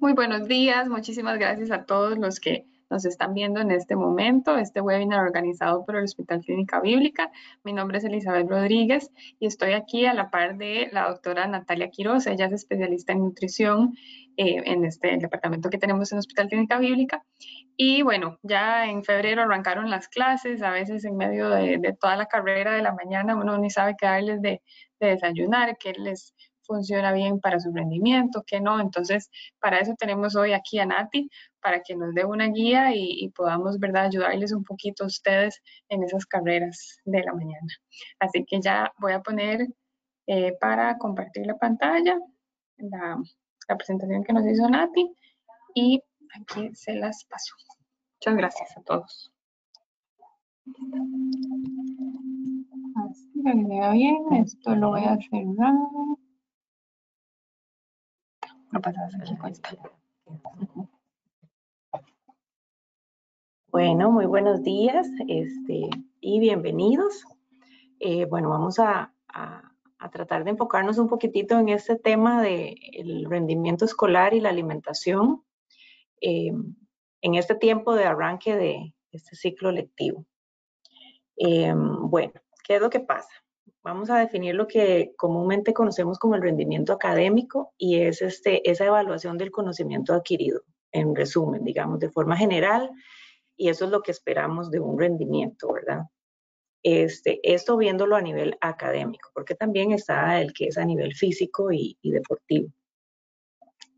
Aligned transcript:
Muy 0.00 0.14
buenos 0.14 0.48
días, 0.48 0.88
muchísimas 0.88 1.38
gracias 1.38 1.70
a 1.70 1.84
todos 1.84 2.16
los 2.16 2.40
que 2.40 2.64
nos 2.88 3.04
están 3.04 3.34
viendo 3.34 3.60
en 3.60 3.70
este 3.70 3.96
momento, 3.96 4.56
este 4.56 4.80
webinar 4.80 5.20
organizado 5.20 5.84
por 5.84 5.94
el 5.94 6.04
Hospital 6.04 6.40
Clínica 6.40 6.80
Bíblica. 6.80 7.30
Mi 7.64 7.74
nombre 7.74 7.98
es 7.98 8.04
Elizabeth 8.04 8.48
Rodríguez 8.48 9.10
y 9.38 9.46
estoy 9.46 9.72
aquí 9.72 10.06
a 10.06 10.14
la 10.14 10.30
par 10.30 10.56
de 10.56 10.88
la 10.90 11.06
doctora 11.06 11.46
Natalia 11.46 11.90
Quiroz. 11.90 12.26
Ella 12.26 12.46
es 12.46 12.52
especialista 12.52 13.12
en 13.12 13.18
nutrición 13.18 13.92
eh, 14.38 14.62
en 14.64 14.86
este 14.86 15.18
departamento 15.18 15.68
que 15.68 15.76
tenemos 15.76 16.10
en 16.10 16.16
el 16.16 16.20
Hospital 16.20 16.48
Clínica 16.48 16.78
Bíblica. 16.78 17.22
Y 17.76 18.00
bueno, 18.00 18.38
ya 18.42 18.86
en 18.86 19.04
febrero 19.04 19.42
arrancaron 19.42 19.90
las 19.90 20.08
clases, 20.08 20.62
a 20.62 20.70
veces 20.70 21.04
en 21.04 21.18
medio 21.18 21.50
de, 21.50 21.94
toda 22.00 22.16
la 22.16 22.24
carrera 22.24 22.72
de 22.72 22.80
la 22.80 22.94
mañana 22.94 23.36
uno 23.36 23.58
ni 23.58 23.68
sabe 23.68 23.96
qué 23.98 24.06
darles 24.06 24.40
de, 24.40 24.62
de 24.98 25.08
desayunar, 25.08 25.76
qué 25.76 25.92
les 25.92 26.34
funciona 26.70 27.12
bien 27.12 27.40
para 27.40 27.58
su 27.58 27.72
rendimiento, 27.72 28.44
que 28.46 28.60
no. 28.60 28.80
Entonces, 28.80 29.28
para 29.60 29.80
eso 29.80 29.94
tenemos 29.98 30.36
hoy 30.36 30.52
aquí 30.52 30.78
a 30.78 30.86
Nati, 30.86 31.28
para 31.60 31.82
que 31.82 31.96
nos 31.96 32.14
dé 32.14 32.24
una 32.24 32.46
guía 32.46 32.94
y, 32.94 33.28
podamos, 33.34 33.78
¿verdad?, 33.80 34.06
ayudarles 34.06 34.52
un 34.52 34.64
poquito 34.64 35.04
a 35.04 35.08
ustedes 35.08 35.60
en 35.88 36.04
esas 36.04 36.26
carreras 36.26 36.98
de 37.04 37.22
la 37.24 37.32
mañana. 37.34 37.72
Así 38.20 38.44
que 38.46 38.60
ya 38.60 38.92
voy 38.98 39.12
a 39.12 39.20
poner 39.20 39.66
eh, 40.26 40.52
para 40.60 40.96
compartir 40.98 41.46
la 41.46 41.56
pantalla 41.58 42.16
la, 42.78 43.20
la 43.68 43.76
presentación 43.76 44.22
que 44.24 44.32
nos 44.32 44.46
hizo 44.46 44.68
Nati 44.68 45.10
y 45.74 46.00
aquí 46.38 46.70
se 46.74 46.94
las 46.94 47.24
paso. 47.24 47.54
Muchas 48.16 48.36
gracias 48.36 48.76
a 48.76 48.82
todos. 48.82 49.32
Así 53.10 53.42
que 53.42 53.52
vea 53.68 53.90
bien, 53.92 54.16
esto 54.32 54.74
lo 54.76 54.90
voy 54.90 55.04
a 55.04 55.16
cerrar. 55.16 55.74
Bueno, 63.68 64.10
muy 64.12 64.26
buenos 64.26 64.62
días 64.62 65.08
este, 65.26 65.90
y 66.20 66.40
bienvenidos. 66.40 67.24
Eh, 67.98 68.26
bueno, 68.26 68.48
vamos 68.48 68.78
a, 68.78 69.12
tratar 70.12 70.44
de 70.44 70.50
enfocarnos 70.50 70.98
un 70.98 71.08
poquitito 71.08 71.58
en 71.58 71.68
este 71.68 71.94
tema 71.94 72.42
del 72.42 73.26
rendimiento 73.28 73.84
escolar 73.84 74.34
y 74.34 74.40
la 74.40 74.48
alimentación 74.48 75.44
eh, 76.20 76.52
en 77.20 77.34
este 77.34 77.54
tiempo 77.54 77.94
de 77.94 78.04
arranque 78.04 78.56
de 78.56 78.94
este 79.12 79.36
ciclo 79.36 79.70
lectivo. 79.70 80.24
Eh, 81.36 81.72
bueno, 81.74 82.32
¿qué 82.64 82.76
es 82.76 82.80
lo 82.80 82.90
que 82.90 83.00
pasa? 83.00 83.30
Vamos 83.82 84.10
a 84.10 84.18
definir 84.18 84.54
lo 84.54 84.66
que 84.66 85.12
comúnmente 85.16 85.72
conocemos 85.72 86.18
como 86.18 86.34
el 86.34 86.42
rendimiento 86.42 86.92
académico 86.92 87.72
y 87.78 88.00
es 88.00 88.22
este, 88.22 88.68
esa 88.70 88.86
evaluación 88.86 89.38
del 89.38 89.50
conocimiento 89.50 90.12
adquirido, 90.12 90.62
en 90.92 91.14
resumen, 91.14 91.64
digamos, 91.64 92.00
de 92.00 92.10
forma 92.10 92.36
general, 92.36 92.90
y 93.56 93.68
eso 93.68 93.84
es 93.84 93.90
lo 93.90 94.02
que 94.02 94.10
esperamos 94.10 94.70
de 94.70 94.80
un 94.80 94.98
rendimiento, 94.98 95.72
¿verdad? 95.72 96.04
Este, 96.82 97.40
esto 97.42 97.76
viéndolo 97.76 98.16
a 98.16 98.22
nivel 98.22 98.56
académico, 98.60 99.30
porque 99.34 99.54
también 99.54 99.92
está 99.92 100.40
el 100.40 100.52
que 100.52 100.68
es 100.68 100.78
a 100.78 100.84
nivel 100.84 101.14
físico 101.14 101.70
y, 101.70 101.98
deportivo. 102.02 102.72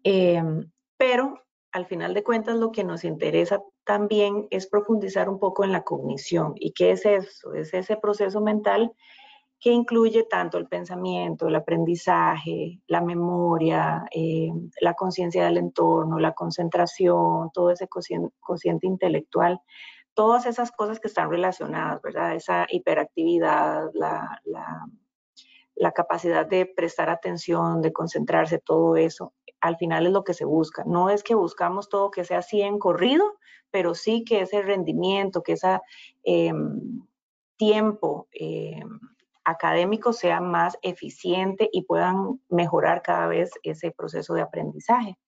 Em, 0.02 0.68
pero 0.96 1.40
al 1.70 1.86
final 1.86 2.12
de 2.12 2.24
cuentas 2.24 2.56
lo 2.56 2.72
que 2.72 2.82
nos 2.82 3.04
interesa 3.04 3.62
también 3.84 4.48
es 4.50 4.66
profundizar 4.66 5.28
un 5.28 5.38
poco 5.38 5.64
en 5.64 5.72
la 5.72 5.84
cognición. 5.84 6.54
¿Y 6.56 6.72
qué 6.72 6.90
es 6.90 7.06
eso? 7.06 7.54
Es 7.54 7.72
ese 7.72 7.96
proceso 7.96 8.40
mental 8.40 8.92
que 9.62 9.70
incluye 9.70 10.24
tanto 10.24 10.58
el 10.58 10.66
pensamiento, 10.66 11.46
el 11.46 11.54
aprendizaje, 11.54 12.80
la 12.88 13.00
memoria, 13.00 14.04
eh, 14.10 14.50
la 14.80 14.94
conciencia 14.94 15.44
del 15.44 15.56
entorno, 15.56 16.18
la 16.18 16.32
concentración, 16.32 17.52
todo 17.54 17.70
ese 17.70 17.86
cociente, 17.86 18.86
intelectual, 18.88 19.60
todas 20.14 20.46
esas 20.46 20.72
cosas 20.72 20.98
que 20.98 21.06
están 21.06 21.30
relacionadas, 21.30 22.02
¿verdad? 22.02 22.34
Esa 22.34 22.66
hiperactividad, 22.68 23.88
la, 23.94 24.42
la 25.76 25.92
capacidad 25.92 26.44
de 26.44 26.66
prestar 26.66 27.08
atención, 27.08 27.82
de 27.82 27.92
concentrarse, 27.92 28.58
todo 28.58 28.96
eso, 28.96 29.32
al 29.60 29.76
final 29.76 30.06
es 30.06 30.12
lo 30.12 30.24
que 30.24 30.34
se 30.34 30.44
busca. 30.44 30.82
No 30.84 31.08
es 31.08 31.22
que 31.22 31.36
buscamos 31.36 31.88
todo 31.88 32.10
que 32.10 32.24
sea 32.24 32.38
así 32.38 32.62
en 32.62 32.80
corrido, 32.80 33.38
pero 33.70 33.94
sí 33.94 34.24
que 34.24 34.40
ese 34.40 34.60
rendimiento, 34.62 35.44
que 35.44 35.52
ese 35.52 35.80
em, 36.24 37.06
tiempo 37.56 38.26
em, 38.32 38.98
académico 39.44 40.12
sea 40.12 40.40
más 40.40 40.78
eficiente 40.82 41.68
y 41.72 41.84
puedan 41.84 42.40
mejorar 42.48 43.02
cada 43.02 43.26
vez 43.26 43.52
ese 43.62 43.90
proceso 43.90 44.34
de 44.34 44.42
aprendizaje. 44.42 45.18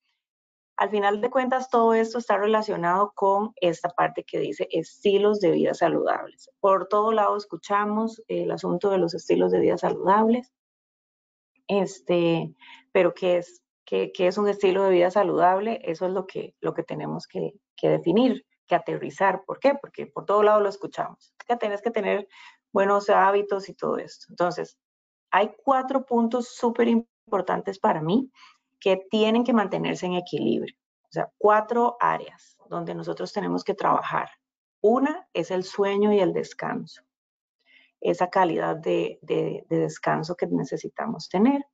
Al 0.76 0.90
final 0.90 1.20
de 1.20 1.30
cuentas, 1.30 1.70
todo 1.70 1.94
esto 1.94 2.18
está 2.18 2.36
relacionado 2.36 3.12
con 3.14 3.52
esta 3.60 3.90
parte 3.90 4.24
que 4.24 4.40
dice 4.40 4.66
estilos 4.72 5.38
de 5.40 5.52
vida 5.52 5.72
saludables. 5.72 6.50
Por 6.58 6.88
todo 6.88 7.12
lado 7.12 7.36
escuchamos 7.36 8.20
el 8.26 8.50
asunto 8.50 8.90
de 8.90 8.98
los 8.98 9.14
estilos 9.14 9.52
de 9.52 9.60
vida 9.60 9.78
saludables. 9.78 10.52
Este, 11.68 12.54
pero 12.90 13.14
¿qué 13.14 13.38
es? 13.38 13.62
¿Qué, 13.84 14.10
es 14.18 14.38
un 14.38 14.48
estilo 14.48 14.82
de 14.84 14.90
vida 14.90 15.10
saludable? 15.10 15.80
Eso 15.84 16.06
es 16.06 16.12
lo 16.12 16.26
que, 16.26 16.56
lo 16.60 16.74
que 16.74 16.82
tenemos 16.82 17.28
que, 17.28 17.52
que 17.76 17.90
definir, 17.90 18.44
que 18.66 18.74
aterrizar. 18.74 19.44
¿Por 19.44 19.60
qué? 19.60 19.74
Porque 19.80 20.06
por 20.06 20.24
todo 20.24 20.42
lado 20.42 20.60
lo 20.60 20.68
escuchamos. 20.68 21.34
Que 21.46 21.56
tienes 21.56 21.82
que 21.82 21.90
tener 21.90 22.26
buenos 22.74 23.08
hábitos 23.08 23.68
y 23.68 23.74
todo 23.74 23.96
esto. 23.98 24.26
Entonces, 24.28 24.76
hay 25.30 25.52
cuatro 25.64 26.04
puntos 26.04 26.48
súper 26.48 26.88
importantes 26.88 27.78
para 27.78 28.02
mí 28.02 28.30
que 28.80 29.06
tienen 29.10 29.44
que 29.44 29.52
mantenerse 29.52 30.06
en 30.06 30.14
equilibrio. 30.14 30.74
O 31.04 31.12
sea, 31.12 31.30
cuatro 31.38 31.96
áreas 32.00 32.58
donde 32.68 32.94
nosotros 32.94 33.32
tenemos 33.32 33.62
que 33.62 33.74
trabajar. 33.74 34.28
Una 34.80 35.28
es 35.32 35.52
el 35.52 35.62
sueño 35.62 36.12
y 36.12 36.18
el 36.18 36.32
descanso. 36.32 37.02
Esa 38.00 38.28
calidad 38.28 38.76
de, 38.76 39.18
de 39.22 39.64
descanso 39.68 40.34
que 40.34 40.48
necesitamos 40.48 41.28
tener. 41.28 41.64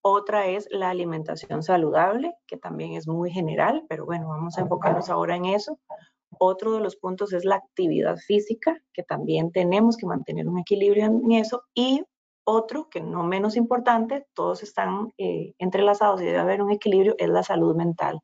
Otra 0.00 0.46
es 0.46 0.68
la 0.70 0.90
alimentación 0.90 1.64
saludable, 1.64 2.36
que 2.46 2.56
también 2.56 2.92
es 2.92 3.08
muy 3.08 3.32
general, 3.32 3.84
pero 3.88 4.06
bueno, 4.06 4.28
vamos 4.28 4.56
a 4.56 4.60
enfocarnos 4.60 5.10
ahora 5.10 5.34
en 5.34 5.46
eso. 5.46 5.80
Otro 6.38 6.72
de 6.72 6.80
los 6.80 6.96
puntos 6.96 7.32
es 7.32 7.44
la 7.44 7.56
actividad 7.56 8.16
física, 8.16 8.80
que 8.92 9.02
también 9.02 9.52
tenemos 9.52 9.96
que 9.96 10.06
mantener 10.06 10.48
un 10.48 10.58
equilibrio 10.58 11.04
en 11.06 11.32
eso. 11.32 11.62
Y 11.74 12.04
otro, 12.44 12.88
que 12.88 13.00
no 13.00 13.24
menos 13.24 13.56
importante, 13.56 14.26
todos 14.32 14.62
están 14.62 15.12
eh, 15.18 15.54
entrelazados 15.58 16.22
y 16.22 16.26
debe 16.26 16.38
haber 16.38 16.62
un 16.62 16.70
equilibrio, 16.70 17.16
es 17.18 17.28
la 17.28 17.42
salud 17.42 17.74
mental. 17.74 18.20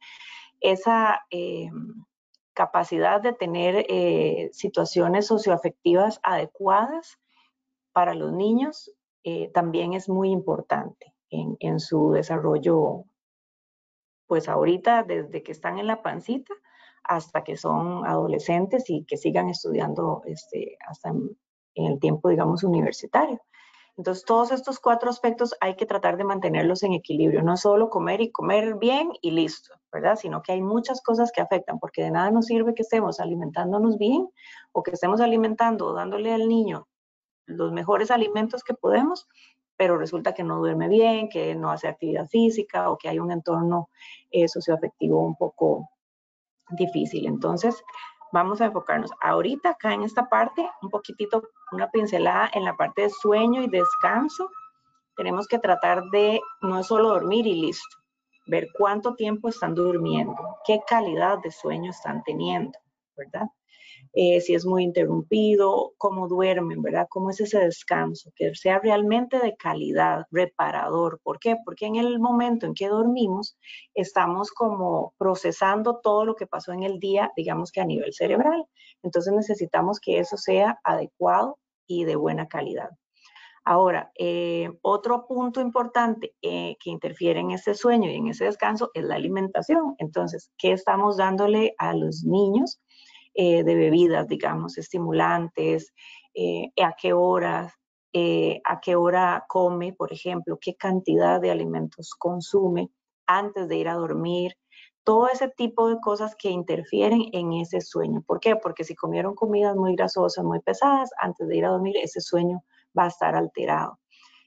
Esa 0.61 1.21
eh, 1.31 1.69
capacidad 2.55 3.21
de 3.21 3.33
tener 3.33 3.85
eh, 3.89 4.49
situaciones 4.53 5.27
socioafectivas 5.27 6.21
adecuadas 6.23 7.19
para 7.93 8.15
los 8.15 8.33
niños 8.33 8.91
también 9.55 9.93
es 9.93 10.09
muy 10.09 10.31
importante 10.31 11.15
en, 11.31 11.57
en 11.61 11.79
su 11.79 12.11
desarrollo, 12.11 13.05
pues 14.27 14.49
ahorita 14.49 15.05
desde 15.05 15.45
que 15.45 15.53
están 15.53 15.79
en 15.79 15.87
la 15.87 16.03
pancita 16.03 16.53
hasta 17.05 17.45
que 17.45 17.57
son 17.57 18.07
adolescentes 18.07 18.89
y 18.89 19.05
que 19.05 19.17
sigan 19.17 19.49
estudiando 19.49 20.23
este, 20.27 20.77
hasta 20.87 21.11
en, 21.11 21.37
el 21.75 21.99
tiempo, 22.01 22.29
digamos, 22.29 22.65
universitario. 22.65 23.41
Entonces, 23.97 24.25
todos 24.25 24.53
estos 24.53 24.79
cuatro 24.79 25.11
aspectos 25.11 25.55
hay 25.61 25.77
que 25.77 25.87
tratar 25.87 26.17
de 26.17 26.25
mantenerlos 26.25 26.83
en 26.83 26.95
equilibrio, 26.95 27.43
no 27.43 27.57
solo 27.57 27.91
comer 27.91 28.21
y 28.23 28.31
comer 28.31 28.77
bien 28.77 29.11
y 29.21 29.33
listo, 29.33 29.75
¿verdad? 29.93 30.17
Sino 30.17 30.43
que 30.43 30.53
hay 30.53 30.63
muchas 30.63 31.03
cosas 31.03 31.31
que 31.31 31.43
afectan, 31.43 31.79
porque 31.79 32.03
de 32.03 32.11
nada 32.11 32.31
nos 32.31 32.47
sirve 32.47 32.75
que 32.75 32.83
estemos 32.83 33.21
alimentándonos 33.21 33.99
bien 33.99 34.29
o 34.73 34.83
que 34.83 34.93
estemos 34.93 35.21
alimentando 35.21 35.89
o 35.89 35.93
dándole 35.93 36.33
al 36.33 36.49
niño 36.49 36.89
los 37.47 37.73
mejores 37.73 38.11
alimentos 38.11 38.63
que 38.63 38.75
podemos, 38.75 39.29
pero 39.77 39.99
resulta 39.99 40.33
que 40.33 40.45
no 40.45 40.59
duerme 40.59 40.89
bien, 40.89 41.29
que 41.29 41.55
no 41.55 41.71
hace 41.71 41.89
actividad 41.89 42.27
física 42.29 42.91
o 42.91 42.99
que 42.99 43.09
hay 43.09 43.19
un 43.19 43.33
entorno 43.33 43.89
eh, 44.31 44.49
socioafectivo 44.49 45.19
un 45.19 45.37
poco 45.37 45.91
difícil. 46.73 47.27
Entonces, 47.27 47.83
vamos 48.33 48.61
a 48.61 48.67
enfocarnos 48.67 49.11
ahorita 49.21 49.71
acá 49.71 49.93
en 49.93 50.03
esta 50.03 50.29
parte, 50.29 50.69
un 50.83 50.91
poquitito, 50.91 51.43
una 51.73 51.91
pincelada 51.91 52.51
en 52.55 52.65
la 52.65 52.77
parte 52.77 53.03
de 53.03 53.11
sueño 53.11 53.63
y 53.63 53.69
descanso. 53.69 54.51
Tenemos 55.17 55.47
que 55.47 55.59
tratar 55.59 56.03
de 56.11 56.41
no 56.63 56.83
solo 56.83 57.11
dormir 57.11 57.47
y 57.47 57.61
listo, 57.61 57.99
ver 58.47 58.69
cuánto 58.77 59.15
tiempo 59.15 59.49
están 59.49 59.75
durmiendo, 59.75 60.35
qué 60.67 60.81
calidad 60.87 61.39
de 61.43 61.51
sueño 61.51 61.91
están 61.91 62.23
teniendo, 62.25 62.79
¿verdad? 63.17 63.49
Eh, 64.15 64.41
si 64.43 64.55
es 64.55 64.67
muy 64.67 64.85
interrumpido, 64.85 65.95
cómo 65.97 66.29
duermen, 66.29 66.83
¿verdad? 66.83 67.07
Cómo 67.09 67.31
es 67.31 67.41
ese 67.41 67.59
descanso, 67.59 68.31
que 68.37 68.55
sea 68.55 68.79
realmente 68.79 69.39
de 69.39 69.57
calidad, 69.57 70.27
reparador. 70.31 71.21
¿Por 71.23 71.39
qué? 71.39 71.57
Porque 71.65 71.87
en 71.87 71.97
el 71.97 72.19
momento 72.19 72.67
en 72.67 72.75
que 72.75 72.89
dormimos, 72.89 73.57
estamos 73.95 74.51
como 74.51 75.15
procesando 75.19 76.01
todo 76.03 76.27
lo 76.27 76.35
que 76.35 76.47
pasó 76.47 76.73
en 76.73 76.83
el 76.83 76.99
día, 76.99 77.33
digamos 77.37 77.73
que 77.73 77.81
a 77.81 77.87
nivel 77.87 78.13
cerebral. 78.13 78.67
Entonces 79.03 79.33
necesitamos 79.33 79.99
que 79.99 80.19
eso 80.19 80.37
sea 80.37 80.79
adecuado 80.85 81.59
y 81.87 82.05
de 82.05 82.17
buena 82.17 82.49
calidad. 82.49 82.91
Ahora, 83.65 84.11
eh, 84.19 84.71
otro 84.83 85.27
punto 85.27 85.61
importante 85.61 86.35
eh, 86.43 86.77
que 86.83 86.91
interfiere 86.91 87.41
en 87.41 87.53
ese 87.53 87.75
sueño 87.75 88.11
y 88.11 88.17
en 88.17 88.27
ese 88.27 88.45
descanso 88.45 88.91
es 88.93 89.05
la 89.05 89.15
alimentación. 89.15 89.95
Entonces, 89.99 90.51
¿qué 90.59 90.73
estamos 90.73 91.17
dándole 91.17 91.75
a 91.79 91.95
los 91.95 92.25
niños 92.25 92.81
de 93.35 93.63
bebidas, 93.63 94.29
digamos, 94.29 94.79
estimulantes? 94.79 95.93
¿A 96.83 96.95
qué 97.01 97.13
horas? 97.13 97.73
¿A 98.65 98.81
qué 98.81 98.97
hora 98.97 99.45
come, 99.49 99.93
por 99.93 100.13
ejemplo? 100.13 100.59
¿Qué 100.61 100.77
cantidad 100.77 101.41
de 101.41 101.51
alimentos 101.51 102.15
consume 102.19 102.91
antes 103.27 103.69
de 103.69 103.77
ir 103.77 103.89
a 103.89 103.95
dormir? 103.95 104.57
todo 105.05 105.29
ese 105.29 105.49
tipo 105.49 105.89
de 105.89 106.01
cosas 106.01 106.37
que 106.37 106.51
interfieren 106.51 107.23
en 107.33 107.53
ese 107.55 107.81
sueño. 107.81 108.23
¿Por 108.27 108.41
qué? 108.41 108.57
Porque 108.57 108.85
si 108.85 108.95
comieron 108.95 109.35
comidas 109.35 109.77
muy 109.77 109.97
grasosas, 109.97 110.45
muy 110.45 110.61
pesadas, 110.61 111.11
antes 111.19 111.49
de 111.49 111.57
ir 111.57 111.65
a 111.65 111.71
dormir, 111.71 111.97
ese 111.97 112.21
sueño 112.21 112.63
va 112.97 113.05
a 113.05 113.09
estar 113.09 113.35
alterado. 113.35 113.99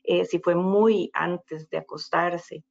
Eh, 0.04 0.26
si 0.26 0.40
fue 0.40 0.56
muy 0.56 1.10
antes 1.14 1.70
de 1.70 1.78
acostarse, 1.78 2.64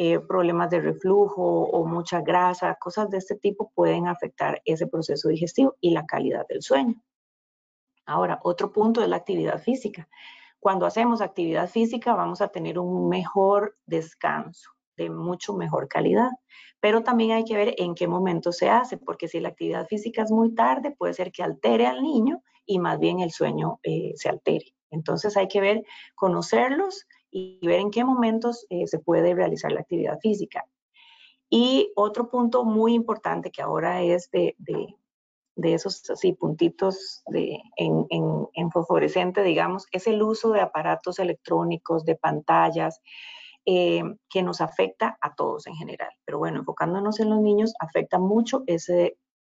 eh, 0.00 0.20
problemas 0.20 0.70
de 0.70 0.80
reflujo 0.80 1.42
o 1.42 1.84
mucha 1.84 2.20
grasa, 2.20 2.76
cosas 2.76 3.10
de 3.10 3.18
este 3.18 3.34
tipo 3.34 3.72
pueden 3.74 4.06
afectar 4.06 4.62
ese 4.64 4.86
proceso 4.86 5.28
digestivo 5.28 5.74
y 5.80 5.90
la 5.90 6.06
calidad 6.06 6.46
del 6.46 6.62
sueño. 6.62 7.02
Ahora, 8.06 8.38
otro 8.44 8.70
punto 8.70 9.02
es 9.02 9.08
la 9.08 9.16
actividad 9.16 9.60
física. 9.60 10.08
Cuando 10.60 10.86
hacemos 10.86 11.20
actividad 11.20 11.68
física 11.68 12.14
vamos 12.14 12.40
a 12.40 12.46
tener 12.46 12.78
un 12.78 13.08
mejor 13.08 13.76
descanso 13.86 14.70
de 14.96 15.10
mucho 15.10 15.54
mejor 15.54 15.88
calidad. 15.88 16.30
Pero 16.78 17.02
también 17.02 17.32
hay 17.32 17.44
que 17.44 17.56
ver 17.56 17.74
en 17.78 17.96
qué 17.96 18.06
momento 18.06 18.52
se 18.52 18.70
hace, 18.70 18.98
porque 18.98 19.26
si 19.26 19.40
la 19.40 19.48
actividad 19.48 19.88
física 19.88 20.22
es 20.22 20.30
muy 20.30 20.54
tarde, 20.54 20.94
puede 20.96 21.14
ser 21.14 21.32
que 21.32 21.42
altere 21.42 21.88
al 21.88 22.04
niño 22.04 22.44
y 22.64 22.78
más 22.78 23.00
bien 23.00 23.18
el 23.18 23.32
sueño 23.32 23.80
eh, 23.82 24.12
se 24.14 24.28
altere. 24.28 24.76
Entonces 24.90 25.36
hay 25.36 25.48
que 25.48 25.60
ver, 25.60 25.82
conocerlos 26.14 27.04
y 27.30 27.58
ver 27.66 27.80
en 27.80 27.90
qué 27.90 28.04
momentos 28.04 28.66
eh, 28.70 28.86
se 28.86 28.98
puede 28.98 29.34
realizar 29.34 29.72
la 29.72 29.80
actividad 29.80 30.18
física. 30.20 30.64
Y 31.50 31.92
otro 31.96 32.30
punto 32.30 32.64
muy 32.64 32.94
importante 32.94 33.50
que 33.50 33.62
ahora 33.62 34.02
es 34.02 34.30
de, 34.30 34.54
esos 35.56 36.08
así 36.10 36.32
puntitos 36.34 37.22
de, 37.26 37.58
en, 37.76 38.06
en, 38.10 38.70
fosforescente, 38.70 39.42
digamos, 39.42 39.86
es 39.92 40.06
el 40.06 40.22
uso 40.22 40.52
de 40.52 40.60
aparatos 40.60 41.18
electrónicos, 41.18 42.04
de 42.04 42.16
pantallas, 42.16 43.00
eh, 43.64 44.02
que 44.30 44.42
nos 44.42 44.60
afecta 44.60 45.18
a 45.20 45.34
todos 45.34 45.66
en 45.66 45.74
general. 45.74 46.10
Pero 46.24 46.38
bueno, 46.38 46.60
enfocándonos 46.60 47.20
en 47.20 47.30
los 47.30 47.40
niños, 47.40 47.74
afecta 47.80 48.18
mucho 48.18 48.62
esa 48.66 48.94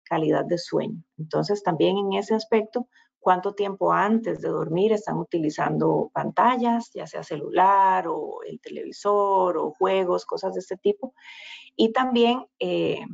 calidad 0.04 0.46
de 0.46 0.58
sueño. 0.58 1.04
Entonces, 1.18 1.64
también 1.64 1.98
en 1.98 2.14
ese 2.14 2.36
aspecto, 2.36 2.88
cuánto 3.28 3.54
tiempo 3.54 3.92
antes 3.92 4.40
de 4.40 4.48
dormir 4.48 4.94
están 4.94 5.18
utilizando 5.18 6.10
pantallas, 6.14 6.92
ya 6.94 7.06
sea 7.06 7.24
celular 7.24 8.08
o 8.08 8.40
el 8.48 8.62
televisor 8.62 9.58
o 9.58 9.72
juegos, 9.72 10.26
cosas 10.26 10.54
de 10.54 10.62
este 10.62 10.78
tipo. 10.78 11.14
Y 11.76 11.92
también, 11.92 12.46
eh, 12.58 13.06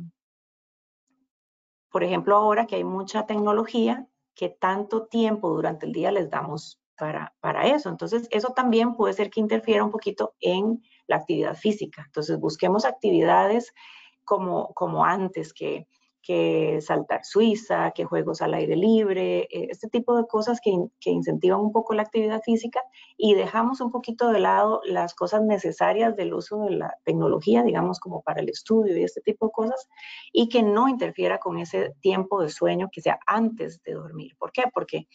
por 1.90 2.04
ejemplo, 2.04 2.36
ahora 2.36 2.64
que 2.64 2.76
hay 2.76 2.84
mucha 2.84 3.26
tecnología, 3.26 4.06
que 4.36 4.50
tanto 4.50 5.06
tiempo 5.08 5.48
durante 5.50 5.86
el 5.86 5.92
día 5.92 6.12
les 6.12 6.30
damos 6.30 6.80
para, 6.96 7.34
para 7.40 7.66
eso. 7.66 7.88
Entonces, 7.88 8.28
eso 8.30 8.52
también 8.54 8.94
puede 8.94 9.14
ser 9.14 9.30
que 9.30 9.40
interfiera 9.40 9.82
un 9.82 9.90
poquito 9.90 10.36
en 10.38 10.80
la 11.08 11.16
actividad 11.16 11.56
física. 11.56 12.04
Entonces, 12.06 12.38
busquemos 12.38 12.84
actividades 12.84 13.74
como, 14.22 14.72
como 14.74 15.04
antes, 15.04 15.52
que, 15.52 15.88
que 16.24 16.80
saltar 16.80 17.24
suiza, 17.24 17.90
que 17.90 18.04
juegos 18.04 18.40
al 18.40 18.54
aire 18.54 18.76
libre, 18.76 19.40
eh, 19.50 19.68
este 19.70 19.88
tipo 19.88 20.16
de 20.16 20.26
cosas 20.26 20.58
que, 20.62 20.72
que, 20.98 21.10
incentivan 21.10 21.60
un 21.60 21.70
poco 21.70 21.92
la 21.92 22.02
actividad 22.02 22.40
física 22.42 22.80
y 23.18 23.34
dejamos 23.34 23.82
un 23.82 23.90
poquito 23.90 24.30
de 24.30 24.40
lado 24.40 24.80
las 24.84 25.14
cosas 25.14 25.42
necesarias 25.42 26.16
del 26.16 26.32
uso 26.32 26.64
de 26.64 26.70
la 26.70 26.96
tecnología, 27.04 27.62
digamos, 27.62 28.00
como 28.00 28.22
para 28.22 28.40
el 28.40 28.48
estudio 28.48 28.96
y 28.96 29.04
este 29.04 29.20
tipo 29.20 29.46
de 29.46 29.52
cosas, 29.52 29.88
y 30.32 30.48
que 30.48 30.62
no 30.62 30.88
interfiera 30.88 31.38
con 31.38 31.58
ese 31.58 31.92
tiempo 32.00 32.40
de 32.40 32.48
sueño 32.48 32.88
que 32.90 33.02
sea 33.02 33.18
antes 33.26 33.82
de 33.82 33.92
dormir. 33.92 34.34
¿Por 34.38 34.50
qué? 34.50 34.64
Porque 34.72 35.06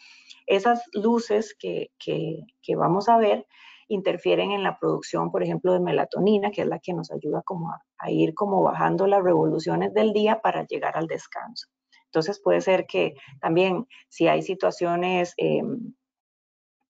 esas 0.46 0.84
luces 0.94 1.56
que, 1.58 1.92
que, 1.98 2.44
que 2.62 2.76
vamos 2.76 3.10
a 3.10 3.18
ver, 3.18 3.48
interfieren 3.90 4.52
en 4.52 4.64
la 4.64 4.80
producción, 4.80 5.32
por 5.32 5.44
ejemplo, 5.44 5.74
de 5.74 5.80
melatonina, 5.80 6.52
que 6.52 6.62
es 6.62 6.68
la 6.68 6.80
que 6.80 6.94
nos 6.94 7.12
ayuda 7.12 7.42
como 7.44 7.72
a, 7.72 8.12
ir 8.12 8.34
como 8.34 8.64
bajando 8.64 9.08
las 9.08 9.24
revoluciones 9.24 9.94
del 9.94 10.14
día 10.14 10.42
para 10.42 10.66
llegar 10.66 10.96
al 10.96 11.08
descanso. 11.08 11.68
Entonces 12.06 12.40
puede 12.42 12.62
ser 12.62 12.86
que 12.88 13.16
también 13.42 13.88
si 14.08 14.28
hay 14.28 14.42
situaciones 14.42 15.34
em, 15.38 15.94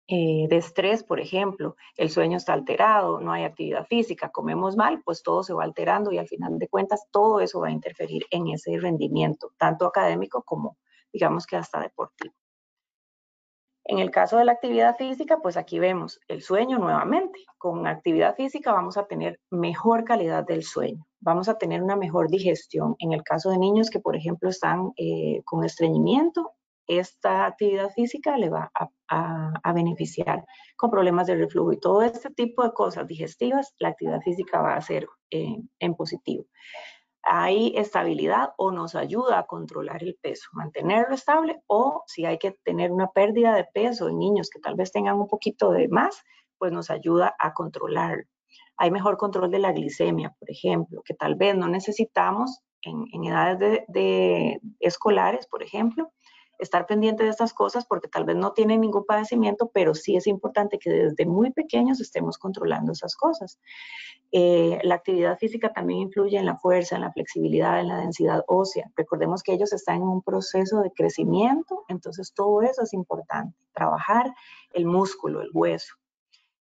eh, 0.07 0.47
de 0.49 0.57
estrés, 0.57 1.03
por 1.03 1.19
ejemplo, 1.19 1.75
el 1.97 2.09
sueño 2.09 2.37
está 2.37 2.53
alterado, 2.53 3.19
no 3.19 3.31
hay 3.31 3.43
actividad 3.43 3.85
física, 3.87 4.29
comemos 4.29 4.75
mal, 4.75 5.01
pues 5.03 5.23
todo 5.23 5.43
se 5.43 5.53
va 5.53 5.63
alterando 5.63 6.11
y 6.11 6.17
al 6.17 6.27
final 6.27 6.59
de 6.59 6.67
cuentas 6.67 7.05
todo 7.11 7.39
eso 7.41 7.61
va 7.61 7.67
a 7.67 7.71
interferir 7.71 8.25
en 8.31 8.47
ese 8.49 8.77
rendimiento, 8.77 9.51
tanto 9.57 9.85
académico 9.85 10.43
como 10.43 10.77
digamos 11.11 11.45
que 11.45 11.55
hasta 11.55 11.81
deportivo. 11.81 12.33
En 13.89 13.97
el 13.97 14.11
caso 14.11 14.37
de 14.37 14.45
la 14.45 14.51
actividad 14.51 14.95
física, 14.97 15.39
pues 15.41 15.57
aquí 15.57 15.79
vemos 15.79 16.19
el 16.27 16.43
sueño 16.43 16.77
nuevamente. 16.77 17.39
Con 17.57 17.87
actividad 17.87 18.35
física 18.35 18.71
vamos 18.71 18.97
a 18.97 19.07
tener 19.07 19.39
mejor 19.49 20.03
calidad 20.03 20.45
del 20.45 20.61
sueño, 20.61 21.07
vamos 21.19 21.49
a 21.49 21.57
tener 21.57 21.81
una 21.81 21.95
mejor 21.95 22.29
digestión. 22.29 22.95
En 22.99 23.13
el 23.13 23.23
caso 23.23 23.49
de 23.49 23.57
niños 23.57 23.89
que, 23.89 23.99
por 23.99 24.15
ejemplo, 24.15 24.47
están 24.47 24.91
eh, 24.95 25.41
con 25.43 25.63
estreñimiento, 25.63 26.51
esta 26.85 27.47
actividad 27.47 27.89
física 27.89 28.37
le 28.37 28.51
va 28.51 28.71
a, 28.75 29.73
beneficiar 29.73 30.45
con 30.77 30.91
problemas 30.91 31.25
de 31.25 31.35
reflujo 31.35 31.73
y 31.73 31.79
todo 31.79 32.03
este 32.03 32.29
tipo 32.29 32.63
de 32.63 32.73
cosas 32.73 33.07
digestivas, 33.07 33.73
la 33.79 33.89
actividad 33.89 34.21
física 34.21 34.61
va 34.61 34.75
a 34.75 34.81
ser 34.81 35.07
eh, 35.31 35.57
en 35.79 35.95
positivo 35.95 36.45
hay 37.23 37.73
estabilidad 37.75 38.53
o 38.57 38.71
nos 38.71 38.95
ayuda 38.95 39.39
a 39.39 39.45
controlar 39.45 40.03
el 40.03 40.17
peso, 40.21 40.49
mantenerlo 40.53 41.13
estable 41.13 41.61
o 41.67 42.03
si 42.07 42.25
hay 42.25 42.37
que 42.37 42.51
tener 42.63 42.91
una 42.91 43.07
pérdida 43.07 43.55
de 43.55 43.65
peso 43.65 44.09
en 44.09 44.19
niños 44.19 44.49
que 44.49 44.59
tal 44.59 44.75
vez 44.75 44.91
tengan 44.91 45.19
un 45.19 45.27
poquito 45.27 45.71
de 45.71 45.87
más, 45.89 46.23
pues 46.57 46.71
nos 46.71 46.89
ayuda 46.89 47.35
a 47.39 47.53
controlarlo. 47.53 48.23
Hay 48.77 48.91
mejor 48.91 49.17
control 49.17 49.51
de 49.51 49.59
la 49.59 49.73
glicemia, 49.73 50.33
por 50.39 50.49
ejemplo, 50.49 51.01
que 51.03 51.13
tal 51.13 51.35
vez 51.35 51.55
no 51.55 51.67
necesitamos 51.67 52.61
en, 52.83 53.23
edades 53.25 53.83
de 53.87 54.59
escolares, 54.79 55.47
por 55.47 55.63
ejemplo, 55.63 56.11
estar 56.59 56.85
pendiente 56.85 57.23
de 57.23 57.29
estas 57.29 57.53
cosas 57.53 57.85
porque 57.85 58.07
tal 58.07 58.25
vez 58.25 58.35
no 58.35 58.51
tienen 58.51 58.81
ningún 58.81 59.05
padecimiento, 59.05 59.71
pero 59.73 59.95
sí 59.95 60.15
es 60.15 60.27
importante 60.27 60.77
que 60.77 60.89
desde 60.89 61.25
muy 61.25 61.51
pequeños 61.51 62.01
estemos 62.01 62.37
controlando 62.37 62.91
esas 62.91 63.15
cosas. 63.15 63.59
Eh, 64.31 64.79
la 64.83 64.95
actividad 64.95 65.37
física 65.39 65.73
también 65.73 66.01
influye 66.01 66.37
en 66.37 66.45
la 66.45 66.57
fuerza, 66.57 66.95
en 66.95 67.01
la 67.01 67.11
flexibilidad, 67.11 67.79
en 67.79 67.87
la 67.87 67.97
densidad 67.97 68.43
ósea. 68.47 68.91
Recordemos 68.95 69.41
que 69.41 69.53
ellos 69.53 69.73
están 69.73 69.97
en 69.97 70.03
un 70.03 70.21
proceso 70.21 70.81
de 70.81 70.91
crecimiento, 70.91 71.85
entonces 71.87 72.33
todo 72.33 72.61
eso 72.61 72.83
es 72.83 72.93
importante. 72.93 73.57
Trabajar 73.73 74.31
el 74.73 74.85
músculo, 74.85 75.41
el 75.41 75.49
hueso 75.53 75.95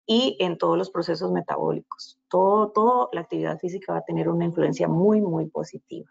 y 0.05 0.35
en 0.39 0.57
todos 0.57 0.77
los 0.77 0.89
procesos 0.89 1.31
metabólicos. 1.31 2.19
Todo, 2.27 2.71
todo 2.71 3.09
la 3.13 3.21
actividad 3.21 3.59
física 3.59 3.93
va 3.93 3.99
a 3.99 4.03
tener 4.03 4.27
una 4.27 4.45
influencia 4.45 4.87
muy, 4.87 5.21
muy 5.21 5.47
positiva. 5.47 6.09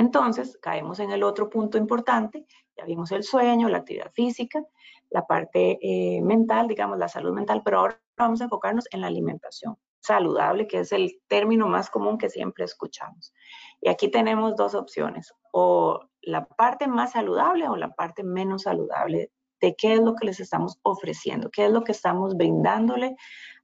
Entonces, 0.00 0.58
caemos 0.60 1.00
en 1.00 1.10
el 1.10 1.22
otro 1.22 1.48
punto 1.48 1.78
importante, 1.78 2.46
ya 2.76 2.84
vimos 2.84 3.12
el 3.12 3.22
sueño, 3.22 3.68
la 3.68 3.78
actividad 3.78 4.12
física, 4.12 4.62
la 5.10 5.26
parte 5.26 5.78
eh, 5.80 6.20
mental, 6.22 6.66
digamos, 6.66 6.98
la 6.98 7.08
salud 7.08 7.32
mental, 7.32 7.62
pero 7.64 7.78
ahora 7.78 8.00
vamos 8.16 8.40
a 8.40 8.44
enfocarnos 8.44 8.86
en 8.90 9.00
la 9.00 9.06
alimentación 9.06 9.76
saludable, 10.00 10.66
que 10.66 10.80
es 10.80 10.92
el 10.92 11.20
término 11.28 11.66
más 11.66 11.88
común 11.88 12.18
que 12.18 12.28
siempre 12.28 12.64
escuchamos. 12.64 13.32
Y 13.80 13.88
aquí 13.88 14.10
tenemos 14.10 14.54
dos 14.54 14.74
opciones, 14.74 15.32
o 15.52 16.00
la 16.20 16.44
parte 16.46 16.86
más 16.86 17.12
saludable 17.12 17.68
o 17.68 17.76
la 17.76 17.94
parte 17.94 18.22
menos 18.22 18.62
saludable 18.62 19.30
de 19.60 19.74
qué 19.76 19.94
es 19.94 20.00
lo 20.00 20.14
que 20.14 20.26
les 20.26 20.40
estamos 20.40 20.78
ofreciendo, 20.82 21.50
qué 21.50 21.66
es 21.66 21.72
lo 21.72 21.84
que 21.84 21.92
estamos 21.92 22.36
brindándole 22.36 23.16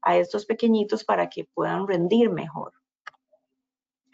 a 0.02 0.16
estos 0.16 0.46
pequeñitos 0.46 1.04
para 1.04 1.28
que 1.28 1.44
puedan 1.52 1.86
rendir 1.86 2.30
mejor. 2.30 2.72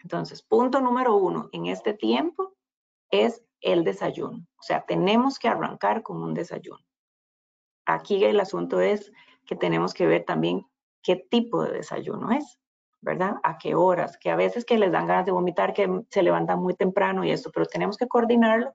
Entonces, 0.07 0.41
punto 0.41 0.79
número 0.79 1.17
uno 1.17 1.49
en 1.51 1.65
este 1.65 1.93
tiempo 1.93 2.53
es 3.11 3.43
el 3.59 3.83
desayuno. 3.83 4.37
O 4.57 4.63
sea, 4.63 4.85
tenemos 4.85 5.37
que 5.37 5.49
arrancar 5.49 6.01
con 6.01 6.23
un 6.23 6.33
desayuno. 6.33 6.79
Aquí 7.85 8.23
el 8.23 8.39
asunto 8.39 8.79
es 8.79 9.11
que 9.45 9.57
tenemos 9.57 9.93
que 9.93 10.07
ver 10.07 10.23
también 10.23 10.65
qué 11.03 11.17
tipo 11.29 11.61
de 11.61 11.73
desayuno 11.73 12.31
es, 12.31 12.57
¿verdad? 13.01 13.35
A 13.43 13.57
qué 13.57 13.75
horas, 13.75 14.17
que 14.17 14.29
a 14.29 14.37
veces 14.37 14.63
que 14.63 14.77
les 14.77 14.93
dan 14.93 15.07
ganas 15.07 15.25
de 15.25 15.33
vomitar, 15.33 15.73
que 15.73 16.03
se 16.09 16.23
levantan 16.23 16.61
muy 16.61 16.73
temprano 16.73 17.25
y 17.25 17.31
esto, 17.31 17.51
pero 17.53 17.65
tenemos 17.65 17.97
que 17.97 18.07
coordinarlo 18.07 18.71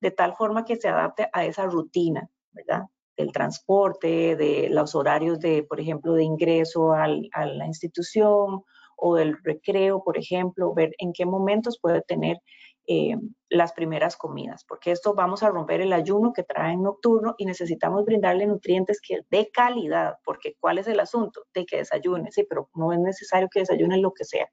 de 0.00 0.10
tal 0.10 0.34
forma 0.34 0.64
que 0.64 0.74
se 0.74 0.88
adapte 0.88 1.30
a 1.32 1.44
esa 1.44 1.66
rutina, 1.66 2.28
¿verdad? 2.50 2.82
Del 3.16 3.30
transporte, 3.30 4.34
de 4.34 4.70
los 4.70 4.96
horarios 4.96 5.38
de, 5.38 5.62
por 5.62 5.78
ejemplo, 5.78 6.14
de 6.14 6.24
ingreso 6.24 6.90
a 6.94 7.06
la 7.06 7.64
institución 7.64 8.64
o 9.06 9.16
del 9.16 9.36
recreo, 9.44 10.02
por 10.02 10.16
ejemplo, 10.16 10.72
ver 10.72 10.94
en 10.96 11.12
qué 11.12 11.26
momentos 11.26 11.78
puede 11.78 12.00
tener 12.00 12.38
eh, 12.86 13.16
las 13.50 13.74
primeras 13.74 14.16
comidas, 14.16 14.64
porque 14.66 14.92
esto 14.92 15.12
vamos 15.12 15.42
a 15.42 15.50
romper 15.50 15.82
el 15.82 15.92
ayuno 15.92 16.32
que 16.32 16.42
traen 16.42 16.82
nocturno 16.82 17.34
y 17.36 17.44
necesitamos 17.44 18.06
brindarle 18.06 18.46
nutrientes 18.46 19.02
que 19.02 19.20
de 19.28 19.50
calidad, 19.50 20.14
porque 20.24 20.54
¿cuál 20.58 20.78
es 20.78 20.86
el 20.86 21.00
asunto? 21.00 21.42
De 21.52 21.66
que 21.66 21.76
desayune, 21.76 22.32
sí, 22.32 22.46
pero 22.48 22.70
no 22.74 22.94
es 22.94 22.98
necesario 22.98 23.48
que 23.50 23.60
desayunen 23.60 24.00
lo 24.00 24.14
que 24.14 24.24
sea, 24.24 24.48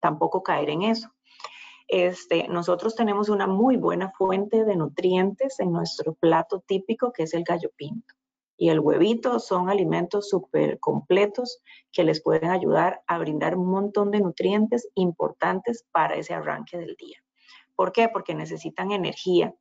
tampoco 0.00 0.42
caer 0.42 0.68
en 0.68 0.82
eso. 0.82 1.08
Este, 1.88 2.46
nosotros 2.46 2.94
tenemos 2.94 3.30
una 3.30 3.46
muy 3.46 3.78
buena 3.78 4.10
fuente 4.10 4.66
de 4.66 4.76
nutrientes 4.76 5.60
en 5.60 5.72
nuestro 5.72 6.12
plato 6.12 6.62
típico, 6.66 7.10
que 7.10 7.22
es 7.22 7.32
el 7.32 7.42
gallo 7.42 7.70
pinto. 7.74 8.17
Y 8.60 8.70
el 8.70 8.80
huevito 8.80 9.38
son 9.38 9.70
alimentos 9.70 10.28
súper 10.28 10.80
completos 10.80 11.62
que 11.92 12.02
les 12.02 12.20
pueden 12.20 12.50
ayudar 12.50 13.02
a 13.06 13.18
brindar 13.18 13.56
un 13.56 13.70
montón 13.70 14.10
de 14.10 14.20
nutrientes 14.20 14.88
importantes 14.94 15.86
para 15.92 16.16
ese 16.16 16.34
arranque 16.34 16.76
del 16.76 16.96
día. 16.96 17.22
¿Por 17.76 17.92
qué? 17.92 18.08
Porque 18.08 18.34
necesitan 18.34 18.90
energía 18.90 19.54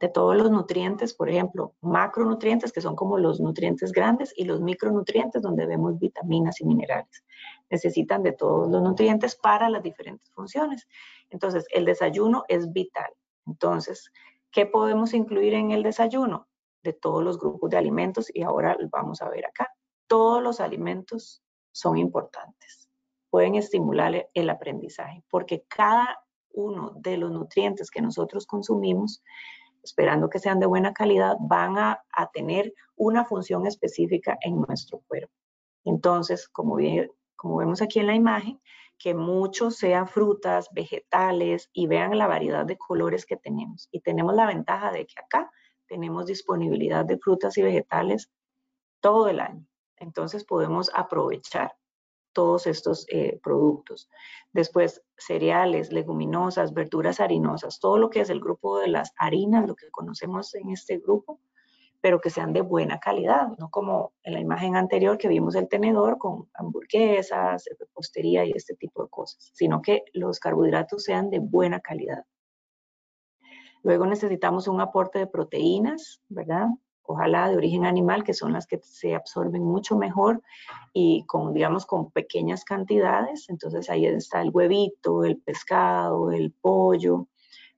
de 0.00 0.08
todos 0.10 0.36
los 0.36 0.50
nutrientes, 0.50 1.14
por 1.14 1.30
ejemplo, 1.30 1.74
macronutrientes, 1.80 2.72
que 2.72 2.82
son 2.82 2.94
como 2.94 3.16
los 3.16 3.40
nutrientes 3.40 3.90
grandes, 3.90 4.34
y 4.36 4.44
los 4.44 4.60
micronutrientes, 4.60 5.40
donde 5.40 5.64
vemos 5.64 5.98
vitaminas 5.98 6.60
y 6.60 6.66
minerales. 6.66 7.24
Necesitan 7.70 8.22
de 8.22 8.32
todos 8.32 8.70
los 8.70 8.82
nutrientes 8.82 9.34
para 9.34 9.70
las 9.70 9.82
diferentes 9.82 10.30
funciones. 10.32 10.86
Entonces, 11.30 11.64
el 11.70 11.86
desayuno 11.86 12.44
es 12.48 12.70
vital. 12.70 13.10
Entonces, 13.46 14.12
¿qué 14.50 14.66
podemos 14.66 15.14
incluir 15.14 15.54
en 15.54 15.70
el 15.70 15.82
desayuno? 15.82 16.48
De 16.84 16.92
todos 16.92 17.24
los 17.24 17.38
grupos 17.38 17.70
de 17.70 17.78
alimentos, 17.78 18.30
y 18.32 18.42
ahora 18.42 18.76
vamos 18.92 19.22
a 19.22 19.28
ver 19.28 19.46
acá. 19.46 19.74
Todos 20.06 20.42
los 20.42 20.60
alimentos 20.60 21.42
son 21.72 21.96
importantes. 21.96 22.88
Pueden 23.30 23.56
estimular 23.56 24.28
el 24.32 24.50
aprendizaje, 24.50 25.24
porque 25.28 25.64
cada 25.66 26.20
uno 26.52 26.92
de 26.96 27.16
los 27.16 27.32
nutrientes 27.32 27.90
que 27.90 28.02
nosotros 28.02 28.46
consumimos, 28.46 29.22
esperando 29.82 30.28
que 30.28 30.38
sean 30.38 30.60
de 30.60 30.66
buena 30.66 30.92
calidad, 30.92 31.36
van 31.40 31.78
a, 31.78 32.04
tener 32.32 32.72
una 32.96 33.24
función 33.24 33.66
específica 33.66 34.36
en 34.42 34.60
nuestro 34.60 35.00
cuerpo. 35.08 35.32
Entonces, 35.84 36.48
como, 36.48 36.76
como 37.34 37.56
vemos 37.56 37.82
aquí 37.82 37.98
en 37.98 38.06
la 38.06 38.14
imagen, 38.14 38.60
que 38.98 39.14
muchos 39.14 39.76
sean 39.76 40.06
frutas, 40.06 40.68
vegetales 40.72 41.70
y 41.72 41.86
vean 41.86 42.16
la 42.16 42.26
variedad 42.26 42.64
de 42.64 42.78
colores 42.78 43.26
que 43.26 43.36
tenemos. 43.36 43.88
Y 43.90 44.00
tenemos 44.00 44.34
la 44.34 44.46
ventaja 44.46 44.92
de 44.92 45.06
que 45.06 45.14
acá 45.18 45.50
tenemos 45.88 46.26
disponibilidad 46.26 47.04
de 47.04 47.18
frutas 47.18 47.56
y 47.58 47.62
vegetales 47.62 48.30
todo 49.00 49.28
el 49.28 49.40
año. 49.40 49.66
Entonces 49.96 50.44
podemos 50.44 50.90
aprovechar 50.94 51.72
todos 52.34 52.66
estos 52.66 53.06
eh, 53.08 53.40
productos. 53.42 54.10
Después, 54.52 55.02
cereales, 55.16 55.92
leguminosas, 55.92 56.74
verduras 56.74 57.20
harinosas, 57.20 57.80
todo 57.80 57.96
lo 57.96 58.10
que 58.10 58.20
es 58.20 58.28
el 58.28 58.40
grupo 58.40 58.78
de 58.78 58.88
las 58.88 59.12
harinas, 59.16 59.66
lo 59.66 59.74
que 59.74 59.90
conocemos 59.90 60.54
en 60.54 60.70
este 60.70 60.98
grupo, 60.98 61.40
pero 62.02 62.20
que 62.20 62.28
sean 62.28 62.52
de 62.52 62.60
buena 62.60 62.98
calidad, 62.98 63.48
no 63.58 63.70
como 63.70 64.12
en 64.24 64.34
la 64.34 64.40
imagen 64.40 64.76
anterior 64.76 65.16
que 65.16 65.28
vimos 65.28 65.54
el 65.54 65.68
tenedor 65.68 66.18
con 66.18 66.50
hamburguesas, 66.52 67.64
repostería 67.80 68.44
y 68.44 68.50
este 68.50 68.74
tipo 68.74 69.04
de 69.04 69.08
cosas, 69.08 69.50
sino 69.54 69.80
que 69.80 70.04
los 70.12 70.38
carbohidratos 70.38 71.04
sean 71.04 71.30
de 71.30 71.38
buena 71.38 71.80
calidad. 71.80 72.26
Luego 73.84 74.06
necesitamos 74.06 74.66
un 74.66 74.80
aporte 74.80 75.20
de 75.20 75.28
proteínas, 75.28 76.20
¿verdad? 76.28 76.66
ojalá 77.06 77.48
de 77.48 77.56
origen 77.56 77.84
animal, 77.84 78.24
que 78.24 78.34
son 78.34 78.52
las 78.52 78.66
que 78.66 78.80
se 78.82 79.14
absorben 79.14 79.62
mucho 79.62 79.96
mejor 79.96 80.42
y 80.92 81.24
con, 81.26 81.52
digamos, 81.52 81.86
con 81.86 82.10
pequeñas 82.10 82.64
cantidades. 82.64 83.48
Entonces 83.48 83.90
ahí 83.90 84.06
está 84.06 84.40
el 84.40 84.50
huevito, 84.50 85.24
el 85.24 85.36
pescado, 85.38 86.32
el 86.32 86.50
pollo, 86.52 87.28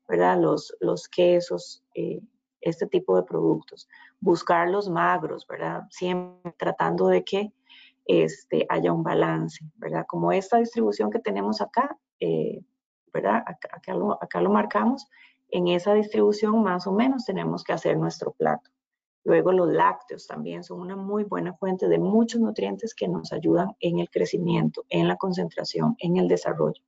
¿verdad? 0.09 0.41
Los, 0.41 0.77
los 0.81 1.09
quesos, 1.09 1.83
eh, 1.95 2.21
este 2.61 2.87
tipo 2.87 3.17
de 3.17 3.25
productos. 3.25 3.89
Buscar 4.21 4.69
los 4.69 4.89
magros, 4.89 5.47
¿verdad? 5.47 5.83
Siempre 5.91 6.55
tratando 6.57 7.09
de 7.09 7.25
que 7.25 7.53
este, 8.05 8.65
haya 8.69 8.93
un 8.93 9.03
balance, 9.03 9.65
¿verdad? 9.75 10.07
Como 10.07 10.31
esta 10.31 10.59
distribución 10.59 11.11
que 11.11 11.19
tenemos 11.19 11.61
acá, 11.61 11.99
eh, 12.21 12.61
¿verdad? 13.13 13.43
Acá, 13.47 13.95
lo, 13.95 14.23
acá 14.23 14.41
lo 14.41 14.51
marcamos. 14.51 15.09
En 15.51 15.69
esa 15.69 15.95
distribución 15.95 16.63
más 16.63 16.87
o 16.87 16.93
menos 16.93 17.25
tenemos 17.25 17.65
que 17.65 17.73
hacer 17.73 17.97
nuestro 17.97 18.33
plato. 18.33 18.71
Luego 19.25 19.51
los 19.51 19.69
lácteos 19.69 20.27
también 20.27 20.63
son 20.63 20.81
una 20.81 20.95
muy 20.95 21.25
buena 21.25 21.53
fuente 21.55 21.89
de 21.89 21.99
muchos 21.99 22.41
nutrientes 22.41 22.95
que 22.95 23.09
nos 23.09 23.33
ayudan 23.33 23.75
en 23.81 23.99
el 23.99 24.09
crecimiento, 24.09 24.85
en 24.89 25.09
la 25.09 25.17
concentración, 25.17 25.97
en 25.99 26.17
el 26.17 26.29
desarrollo. 26.29 26.81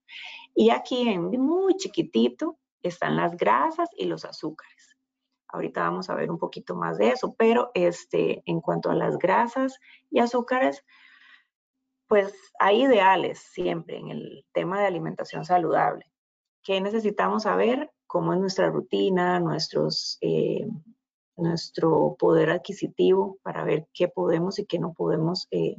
Y 0.55 0.69
aquí 0.69 1.09
en 1.09 1.29
muy 1.41 1.75
chiquitito 1.75 2.57
están 2.81 3.17
las 3.17 3.35
grasas 3.35 3.89
y 3.97 4.05
los 4.05 4.23
azúcares. 4.23 4.95
Ahorita 5.49 5.81
vamos 5.81 6.09
a 6.09 6.15
ver 6.15 6.31
un 6.31 6.37
poquito 6.37 6.75
más 6.75 6.97
de 6.97 7.09
eso, 7.09 7.35
pero 7.37 7.71
este, 7.73 8.41
en 8.45 8.61
cuanto 8.61 8.89
a 8.89 8.95
las 8.95 9.17
grasas 9.17 9.79
y 10.09 10.19
azúcares, 10.19 10.85
pues 12.07 12.33
hay 12.59 12.83
ideales 12.83 13.39
siempre 13.39 13.97
en 13.97 14.09
el 14.09 14.45
tema 14.53 14.79
de 14.79 14.87
alimentación 14.87 15.43
saludable. 15.43 16.09
¿Qué 16.63 16.79
necesitamos 16.79 17.43
saber? 17.43 17.91
¿Cómo 18.09 18.33
es 18.33 18.39
nuestra 18.39 18.71
rutina. 18.71 19.39
Eh, 20.21 20.67
nuestro 21.37 22.15
poder 22.17 22.49
adquisitivo 22.49 23.37
para 23.43 23.63
ver 23.63 23.87
qué 23.93 24.07
podemos 24.07 24.57
y 24.57 24.65
qué 24.65 24.79
no 24.79 24.93
podemos 24.93 25.47
eh, 25.51 25.75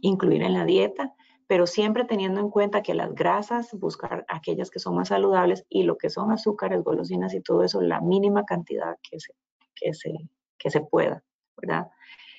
incluir 0.00 0.42
en 0.42 0.54
la 0.54 0.64
dieta, 0.64 1.14
pero 1.46 1.68
siempre 1.68 2.04
teniendo 2.04 2.40
en 2.40 2.50
cuenta 2.50 2.82
que 2.82 2.94
las 2.94 3.14
grasas, 3.14 3.72
buscar 3.78 4.26
aquellas 4.28 4.70
que 4.70 4.80
son 4.80 4.96
más 4.96 5.08
saludables 5.08 5.64
y 5.68 5.84
lo 5.84 5.96
que 5.96 6.10
son 6.10 6.32
azúcares, 6.32 6.82
golosinas 6.82 7.32
y 7.32 7.40
todo 7.40 7.62
eso, 7.62 7.80
la 7.80 8.00
mínima 8.00 8.44
cantidad 8.44 8.98
que 9.08 9.20
se, 9.20 10.80
pueda, 10.80 11.22
¿verdad? 11.56 11.92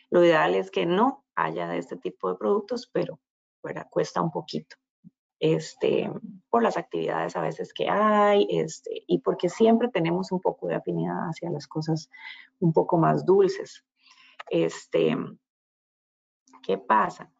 Lo 0.10 0.22
ideal 0.22 0.54
es 0.54 0.70
que 0.70 0.86
no 0.86 1.24
haya 1.36 1.70
de 1.70 1.78
este 1.78 1.96
tipo 1.96 2.30
de 2.30 2.38
productos, 2.38 2.90
pero 2.92 3.22
cuesta 3.90 4.22
un 4.22 4.32
poquito 4.32 4.76
este, 5.42 6.08
por 6.52 6.62
las 6.62 6.78
actividades 6.78 7.36
a 7.36 7.42
veces 7.42 7.74
que 7.74 7.90
hay, 7.90 8.48
este, 8.52 9.04
y 9.08 9.20
porque 9.20 9.50
siempre 9.50 9.90
tenemos 9.90 10.32
un 10.32 10.40
poco 10.40 10.68
de 10.68 10.76
afinidad 10.76 11.18
hacia 11.28 11.50
las 11.50 11.68
cosas 11.68 12.12
un 12.60 12.72
poco 12.72 12.98
más 12.98 13.26
dulces. 13.26 13.84
Este, 14.52 15.18
¿Qué 16.62 16.78
pasa? 16.78 17.34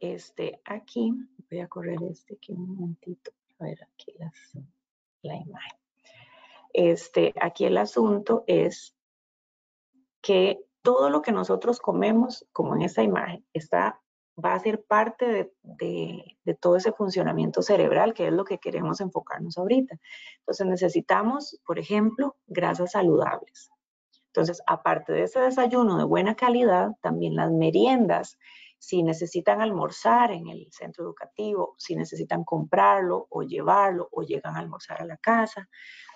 Este, 0.00 0.60
aquí, 0.64 1.12
voy 1.48 1.60
a 1.60 1.68
correr 1.68 2.02
este 2.10 2.34
aquí 2.34 2.52
un 2.52 2.74
momentito, 2.74 3.30
a 3.60 3.64
ver 3.64 3.78
aquí 3.84 4.12
la 5.22 5.36
imagen. 5.36 5.78
Este, 6.72 7.32
aquí 7.40 7.64
el 7.64 7.76
asunto 7.76 8.42
es 8.48 8.96
que 10.20 10.64
todo 10.82 11.10
lo 11.10 11.22
que 11.22 11.30
nosotros 11.30 11.78
comemos, 11.78 12.44
como 12.52 12.74
en 12.74 12.82
esta 12.82 13.04
imagen, 13.04 13.46
está 13.52 14.00
va 14.44 14.54
a 14.54 14.60
ser 14.60 14.84
parte 14.84 15.52
de, 15.62 16.36
todo 16.60 16.76
ese 16.76 16.92
funcionamiento 16.92 17.62
cerebral, 17.62 18.14
que 18.14 18.26
es 18.26 18.32
lo 18.32 18.44
que 18.44 18.58
queremos 18.58 19.00
enfocarnos 19.00 19.56
ahorita. 19.58 19.96
Entonces 20.40 20.66
necesitamos, 20.66 21.60
por 21.64 21.78
ejemplo, 21.78 22.36
grasas 22.46 22.92
saludables. 22.92 23.70
Entonces, 24.26 24.62
aparte 24.66 25.12
de 25.12 25.24
ese 25.24 25.40
desayuno 25.40 25.98
de 25.98 26.04
buena 26.04 26.34
calidad, 26.34 26.90
también 27.02 27.34
las 27.34 27.50
meriendas, 27.50 28.38
si 28.78 29.02
necesitan 29.02 29.60
almorzar 29.60 30.30
en 30.32 30.48
el 30.48 30.68
centro 30.70 31.04
educativo, 31.04 31.74
si 31.78 31.94
necesitan 31.96 32.44
comprarlo 32.44 33.26
o 33.28 33.42
llevarlo 33.42 34.08
o 34.10 34.22
llegan 34.22 34.56
a 34.56 34.60
almorzar 34.60 35.02
a 35.02 35.04
la 35.04 35.18
casa, 35.18 35.68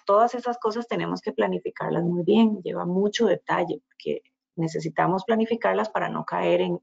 todas 0.06 0.34
esas 0.34 0.58
cosas 0.58 0.86
tenemos 0.88 1.20
que 1.20 1.32
planificarlas 1.32 2.04
muy 2.04 2.22
bien, 2.22 2.62
lleva 2.62 2.86
mucho 2.86 3.26
detalle, 3.26 3.82
porque 3.86 4.22
necesitamos 4.56 5.24
planificarlas 5.24 5.88
para 5.88 6.08
no 6.08 6.24
caer 6.24 6.60
en, 6.60 6.78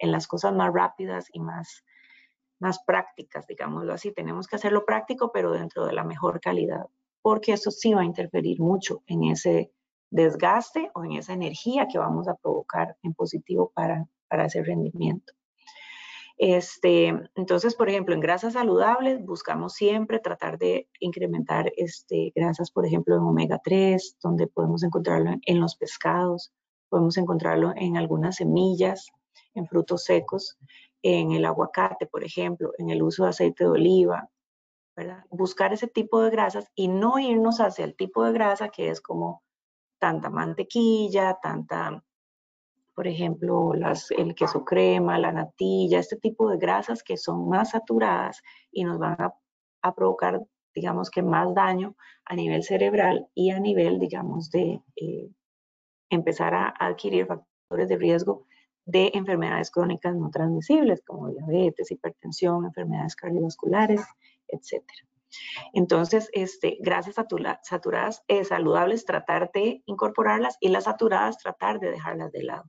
las 0.00 0.26
cosas 0.26 0.54
más 0.54 0.72
rápidas 0.72 1.26
y 1.32 1.40
más, 1.40 1.84
más 2.58 2.82
prácticas, 2.84 3.46
digámoslo 3.46 3.92
así. 3.92 4.12
Tenemos 4.12 4.46
que 4.46 4.56
hacerlo 4.56 4.84
práctico, 4.84 5.32
pero 5.32 5.52
dentro 5.52 5.86
de 5.86 5.92
la 5.92 6.04
mejor 6.04 6.40
calidad, 6.40 6.86
porque 7.22 7.52
eso 7.52 7.70
sí 7.70 7.92
va 7.94 8.02
a 8.02 8.06
interferir 8.06 8.60
mucho 8.60 9.02
en 9.06 9.24
ese 9.24 9.72
desgaste 10.10 10.90
o 10.94 11.04
en 11.04 11.12
esa 11.12 11.34
energía 11.34 11.86
que 11.86 11.98
vamos 11.98 12.28
a 12.28 12.34
provocar 12.34 12.96
en 13.02 13.14
positivo 13.14 13.70
para, 13.74 14.06
para 14.28 14.46
ese 14.46 14.62
rendimiento. 14.62 15.32
Este, 16.38 17.08
entonces, 17.34 17.74
por 17.74 17.88
ejemplo, 17.88 18.14
en 18.14 18.20
grasas 18.20 18.52
saludables 18.52 19.24
buscamos 19.24 19.74
siempre 19.74 20.20
tratar 20.20 20.56
de 20.56 20.88
incrementar 21.00 21.72
este, 21.76 22.32
grasas, 22.32 22.70
por 22.70 22.86
ejemplo, 22.86 23.16
en 23.16 23.22
omega 23.22 23.60
3, 23.62 24.18
donde 24.22 24.46
podemos 24.46 24.84
encontrarlo 24.84 25.32
en 25.44 25.60
los 25.60 25.74
pescados, 25.74 26.52
podemos 26.88 27.16
encontrarlo 27.16 27.72
en 27.76 27.96
algunas 27.96 28.36
semillas, 28.36 29.10
en 29.54 29.66
frutos 29.66 30.04
secos, 30.04 30.58
en 31.02 31.32
el 31.32 31.44
aguacate, 31.44 32.06
por 32.06 32.24
ejemplo, 32.24 32.72
en 32.78 32.90
el 32.90 33.02
uso 33.02 33.24
de 33.24 33.30
aceite 33.30 33.64
de 33.64 33.70
oliva, 33.70 34.28
¿verdad? 34.96 35.24
Buscar 35.30 35.72
ese 35.72 35.86
tipo 35.86 36.20
de 36.22 36.30
grasas 36.30 36.70
y 36.74 36.88
no 36.88 37.18
irnos 37.18 37.60
hacia 37.60 37.84
el 37.84 37.94
tipo 37.96 38.24
de 38.24 38.32
grasa 38.32 38.68
que 38.68 38.88
es 38.90 39.00
como 39.00 39.42
tanta 39.98 40.30
mantequilla, 40.30 41.38
tanta, 41.40 42.02
por 42.94 43.06
ejemplo, 43.06 43.72
el 43.74 44.34
queso 44.34 44.64
crema, 44.64 45.18
la 45.18 45.32
natilla, 45.32 46.00
este 46.00 46.16
tipo 46.16 46.50
de 46.50 46.58
grasas 46.58 47.02
que 47.02 47.16
son 47.16 47.48
más 47.48 47.70
saturadas 47.70 48.42
y 48.72 48.84
nos 48.84 48.98
van 48.98 49.20
a, 49.20 49.34
a 49.82 49.94
provocar 49.94 50.40
digamos 50.74 51.10
que 51.10 51.22
más 51.22 51.54
daño 51.54 51.96
a 52.24 52.36
nivel 52.36 52.62
cerebral 52.62 53.28
y 53.34 53.50
a 53.50 53.58
nivel, 53.58 53.98
digamos, 53.98 54.50
de 54.50 54.80
eh, 54.96 55.30
empezar 56.10 56.54
a 56.54 56.74
adquirir 56.78 57.26
factores 57.26 57.88
de 57.88 57.96
riesgo 57.96 58.46
de 58.84 59.10
enfermedades 59.14 59.70
crónicas 59.70 60.16
no 60.16 60.30
transmisibles 60.30 61.02
como 61.04 61.28
diabetes, 61.28 61.90
hipertensión, 61.90 62.64
enfermedades 62.64 63.14
cardiovasculares, 63.16 64.02
etc. 64.48 64.82
Entonces, 65.74 66.30
este, 66.32 66.78
grasas 66.80 67.14
saturadas 67.62 68.24
eh, 68.28 68.44
saludables, 68.44 69.04
tratar 69.04 69.50
de 69.52 69.82
incorporarlas 69.84 70.56
y 70.60 70.68
las 70.68 70.84
saturadas, 70.84 71.36
tratar 71.36 71.80
de 71.80 71.90
dejarlas 71.90 72.32
de 72.32 72.44
lado. 72.44 72.64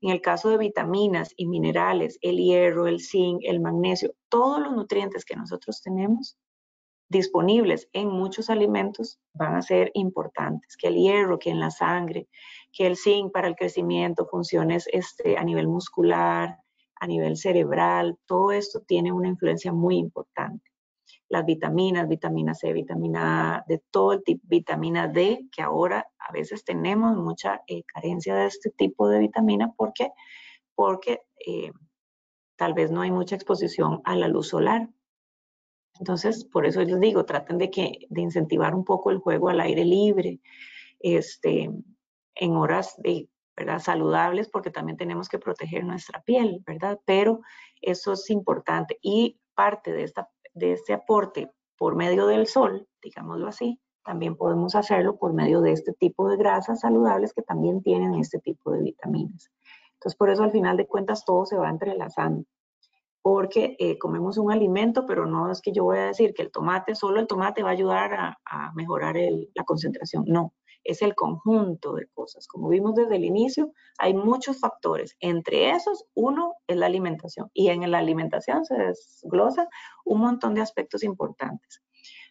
En 0.00 0.10
el 0.10 0.20
caso 0.20 0.50
de 0.50 0.58
vitaminas 0.58 1.32
y 1.36 1.46
minerales, 1.46 2.18
el 2.22 2.38
hierro, 2.38 2.88
el 2.88 3.00
zinc, 3.00 3.42
el 3.44 3.60
magnesio, 3.60 4.14
todos 4.28 4.60
los 4.60 4.72
nutrientes 4.72 5.24
que 5.24 5.36
nosotros 5.36 5.80
tenemos 5.80 6.36
disponibles 7.08 7.88
en 7.92 8.08
muchos 8.08 8.50
alimentos 8.50 9.20
van 9.34 9.54
a 9.54 9.62
ser 9.62 9.92
importantes, 9.94 10.76
que 10.76 10.88
el 10.88 10.96
hierro, 10.96 11.38
que 11.38 11.50
en 11.50 11.60
la 11.60 11.70
sangre, 11.70 12.26
que 12.72 12.86
el 12.86 12.96
zinc 12.96 13.32
para 13.32 13.48
el 13.48 13.54
crecimiento, 13.54 14.26
funciones 14.26 14.88
este, 14.92 15.36
a 15.36 15.44
nivel 15.44 15.68
muscular, 15.68 16.58
a 17.02 17.06
nivel 17.06 17.36
cerebral, 17.36 18.18
todo 18.26 18.52
esto 18.52 18.80
tiene 18.80 19.12
una 19.12 19.28
influencia 19.28 19.72
muy 19.72 19.96
importante. 19.96 20.70
Las 21.28 21.44
vitaminas, 21.44 22.08
vitamina 22.08 22.54
C, 22.54 22.72
vitamina 22.72 23.56
A, 23.56 23.64
de 23.66 23.82
todo 23.90 24.12
el 24.12 24.22
tipo, 24.22 24.42
vitamina 24.46 25.08
D, 25.08 25.48
que 25.50 25.62
ahora 25.62 26.06
a 26.18 26.32
veces 26.32 26.64
tenemos 26.64 27.16
mucha 27.16 27.62
eh, 27.66 27.82
carencia 27.84 28.34
de 28.34 28.46
este 28.46 28.70
tipo 28.70 29.08
de 29.08 29.18
vitamina 29.18 29.72
porque, 29.76 30.12
porque 30.74 31.22
eh, 31.46 31.72
tal 32.56 32.74
vez 32.74 32.90
no 32.90 33.00
hay 33.00 33.10
mucha 33.10 33.34
exposición 33.34 34.00
a 34.04 34.14
la 34.14 34.28
luz 34.28 34.48
solar. 34.48 34.88
Entonces, 35.98 36.44
por 36.44 36.66
eso 36.66 36.82
les 36.82 37.00
digo, 37.00 37.24
traten 37.24 37.58
de, 37.58 37.70
que, 37.70 38.06
de 38.08 38.20
incentivar 38.20 38.74
un 38.74 38.84
poco 38.84 39.10
el 39.10 39.18
juego 39.18 39.48
al 39.48 39.60
aire 39.60 39.84
libre, 39.84 40.40
este, 41.00 41.70
en 42.34 42.56
horas 42.56 42.94
de, 42.98 43.28
¿verdad? 43.56 43.78
saludables, 43.78 44.48
porque 44.48 44.70
también 44.70 44.96
tenemos 44.96 45.28
que 45.28 45.38
proteger 45.38 45.84
nuestra 45.84 46.22
piel, 46.22 46.62
¿verdad? 46.66 47.00
Pero 47.04 47.40
eso 47.80 48.12
es 48.12 48.30
importante 48.30 48.98
y 49.02 49.40
parte 49.54 49.92
de, 49.92 50.04
esta, 50.04 50.30
de 50.54 50.72
este 50.72 50.92
aporte 50.92 51.52
por 51.76 51.96
medio 51.96 52.26
del 52.26 52.46
sol, 52.46 52.88
digámoslo 53.02 53.48
así, 53.48 53.80
también 54.04 54.36
podemos 54.36 54.74
hacerlo 54.74 55.16
por 55.16 55.32
medio 55.32 55.60
de 55.60 55.72
este 55.72 55.92
tipo 55.92 56.28
de 56.28 56.36
grasas 56.36 56.80
saludables 56.80 57.32
que 57.32 57.42
también 57.42 57.82
tienen 57.82 58.14
este 58.14 58.38
tipo 58.40 58.72
de 58.72 58.82
vitaminas. 58.82 59.50
Entonces, 59.94 60.16
por 60.16 60.30
eso 60.30 60.42
al 60.42 60.50
final 60.50 60.76
de 60.76 60.86
cuentas 60.86 61.24
todo 61.24 61.46
se 61.46 61.56
va 61.56 61.70
entrelazando 61.70 62.44
porque 63.22 63.76
eh, 63.78 63.98
comemos 63.98 64.36
un 64.36 64.50
alimento, 64.50 65.06
pero 65.06 65.26
no 65.26 65.50
es 65.50 65.62
que 65.62 65.72
yo 65.72 65.84
voy 65.84 65.98
a 65.98 66.06
decir 66.06 66.34
que 66.34 66.42
el 66.42 66.50
tomate, 66.50 66.96
solo 66.96 67.20
el 67.20 67.28
tomate 67.28 67.62
va 67.62 67.70
a 67.70 67.72
ayudar 67.72 68.12
a, 68.14 68.72
mejorar 68.74 69.14
la 69.54 69.64
concentración. 69.64 70.24
No, 70.26 70.54
es 70.84 71.02
el 71.02 71.14
conjunto 71.14 71.94
de 71.94 72.06
cosas. 72.08 72.46
Como 72.46 72.68
vimos 72.68 72.94
desde 72.94 73.16
el 73.16 73.24
inicio, 73.24 73.72
hay 73.98 74.14
muchos 74.14 74.60
factores. 74.60 75.16
Entre 75.20 75.70
esos, 75.70 76.04
uno 76.14 76.54
es 76.66 76.76
la 76.76 76.86
alimentación. 76.86 77.50
Y 77.54 77.68
en 77.68 77.88
la 77.90 77.98
alimentación 77.98 78.64
se 78.64 78.74
desglosa 78.74 79.68
un 80.04 80.20
montón 80.20 80.54
de 80.54 80.62
aspectos 80.62 81.02
importantes. 81.02 81.82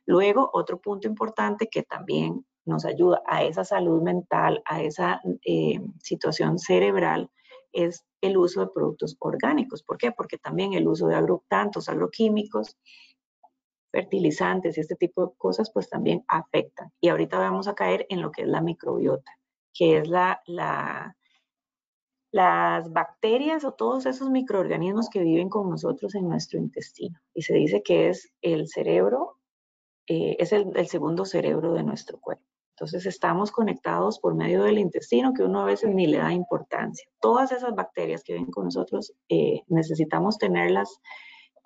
Luego, 0.05 0.49
otro 0.53 0.79
punto 0.79 1.07
importante 1.07 1.67
que 1.67 1.83
también 1.83 2.45
nos 2.65 2.85
ayuda 2.85 3.21
a 3.25 3.43
esa 3.43 3.63
salud 3.63 4.01
mental, 4.01 4.61
a 4.65 4.81
esa 4.81 5.21
eh, 5.45 5.79
situación 5.99 6.59
cerebral, 6.59 7.29
es 7.73 8.05
el 8.21 8.37
uso 8.37 8.61
de 8.61 8.67
productos 8.67 9.15
orgánicos. 9.19 9.83
¿Por 9.83 9.97
qué? 9.97 10.11
Porque 10.11 10.37
también 10.37 10.73
el 10.73 10.87
uso 10.87 11.07
de 11.07 11.15
agroquímicos, 11.15 12.77
fertilizantes 13.91 14.77
y 14.77 14.81
este 14.81 14.95
tipo 14.95 15.25
de 15.25 15.33
cosas, 15.37 15.71
pues 15.73 15.89
también 15.89 16.23
afectan. 16.27 16.91
Y 16.99 17.09
ahorita 17.09 17.37
vamos 17.37 17.67
a 17.67 17.75
caer 17.75 18.05
en 18.09 18.21
lo 18.21 18.31
que 18.31 18.43
es 18.43 18.47
la 18.47 18.61
microbiota, 18.61 19.31
que 19.73 19.97
es 19.97 20.07
la, 20.07 20.41
la 20.45 21.15
las 22.31 22.91
bacterias 22.91 23.65
o 23.65 23.73
todos 23.73 24.05
esos 24.05 24.29
microorganismos 24.29 25.09
que 25.09 25.21
viven 25.21 25.49
con 25.49 25.69
nosotros 25.69 26.15
en 26.15 26.29
nuestro 26.29 26.59
intestino. 26.59 27.19
Y 27.33 27.41
se 27.41 27.53
dice 27.55 27.83
que 27.83 28.09
es 28.09 28.31
el 28.41 28.67
cerebro, 28.67 29.37
eh, 30.07 30.37
es 30.39 30.53
el, 30.53 30.87
segundo 30.87 31.25
cerebro 31.25 31.73
de 31.73 31.83
nuestro 31.83 32.19
cuerpo. 32.19 32.45
Entonces 32.75 33.05
estamos 33.05 33.51
conectados 33.51 34.17
por 34.19 34.33
medio 34.33 34.63
del 34.63 34.79
intestino 34.79 35.33
que 35.33 35.43
uno 35.43 35.61
a 35.61 35.65
veces 35.65 35.93
ni 35.93 36.07
le 36.07 36.17
da 36.17 36.33
importancia. 36.33 37.05
Todas 37.19 37.51
esas 37.51 37.75
bacterias 37.75 38.23
que 38.23 38.33
viven 38.33 38.49
con 38.49 38.65
nosotros 38.65 39.13
eh, 39.29 39.61
necesitamos 39.67 40.37
tenerlas 40.37 40.99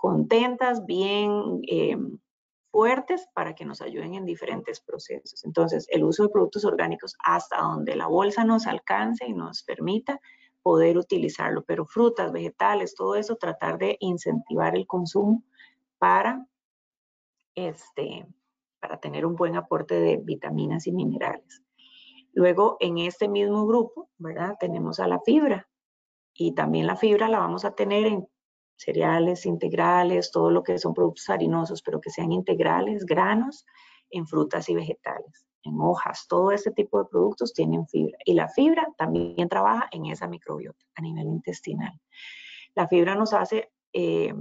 contentas, 0.05 0.85
bien 0.85 1.61
eh, 1.67 1.97
fuertes 2.71 3.27
para 3.33 3.55
que 3.55 3.65
nos 3.65 3.81
ayuden 3.81 4.13
en 4.13 4.23
diferentes 4.23 4.79
procesos. 4.79 5.43
Entonces 5.43 5.87
el 5.89 6.03
uso 6.03 6.23
de 6.23 6.29
productos 6.29 6.63
orgánicos 6.63 7.15
hasta 7.25 7.59
donde 7.59 7.95
la 7.95 8.05
bolsa 8.05 8.43
nos 8.43 8.67
alcance 8.67 9.25
y 9.25 9.33
nos 9.33 9.63
permita 9.63 10.21
poder 10.61 10.99
utilizarlo, 10.99 11.63
pero 11.63 11.87
frutas, 11.87 12.31
vegetales, 12.31 12.93
todo 12.93 13.15
eso, 13.15 13.35
tratar 13.35 13.79
de 13.79 13.97
incentivar 13.99 14.75
el 14.75 14.85
consumo 14.85 15.43
para 15.97 16.45
este, 17.55 18.27
para 18.79 18.99
tener 18.99 19.25
un 19.25 19.35
buen 19.35 19.55
aporte 19.55 19.99
de 19.99 20.17
vitaminas 20.17 20.85
y 20.85 20.91
minerales. 20.91 21.63
Luego, 22.31 22.77
en 22.79 22.99
este 22.99 23.27
mismo 23.27 23.65
grupo, 23.65 24.11
¿verdad? 24.19 24.55
Tenemos 24.59 24.99
a 24.99 25.07
la 25.07 25.19
fibra 25.21 25.67
y 26.31 26.53
también 26.53 26.85
la 26.85 26.95
fibra 26.95 27.27
la 27.27 27.39
vamos 27.39 27.65
a 27.65 27.73
tener 27.73 28.05
en 28.05 28.27
cereales 28.75 29.45
integrales, 29.45 30.31
todo 30.31 30.51
lo 30.51 30.63
que 30.63 30.77
son 30.77 30.93
productos 30.93 31.29
harinosos, 31.29 31.81
pero 31.81 32.01
que 32.01 32.09
sean 32.09 32.31
integrales, 32.31 33.05
granos, 33.05 33.65
en 34.09 34.27
frutas 34.27 34.69
y 34.69 34.75
vegetales, 34.75 35.45
en 35.63 35.79
hojas, 35.79 36.27
todo 36.27 36.51
este 36.51 36.71
tipo 36.71 36.99
de 36.99 37.09
productos 37.09 37.53
tienen 37.53 37.87
fibra. 37.87 38.17
Y 38.25 38.33
la 38.33 38.47
fibra 38.49 38.87
también 38.97 39.49
trabaja 39.49 39.87
en 39.91 40.05
esa 40.05 40.27
microbiota 40.27 40.85
a 40.95 41.01
nivel 41.01 41.27
intestinal. 41.27 41.99
La 42.75 42.87
fibra 42.87 43.15
nos 43.15 43.33
hace, 43.33 43.71
eh, 43.93 44.33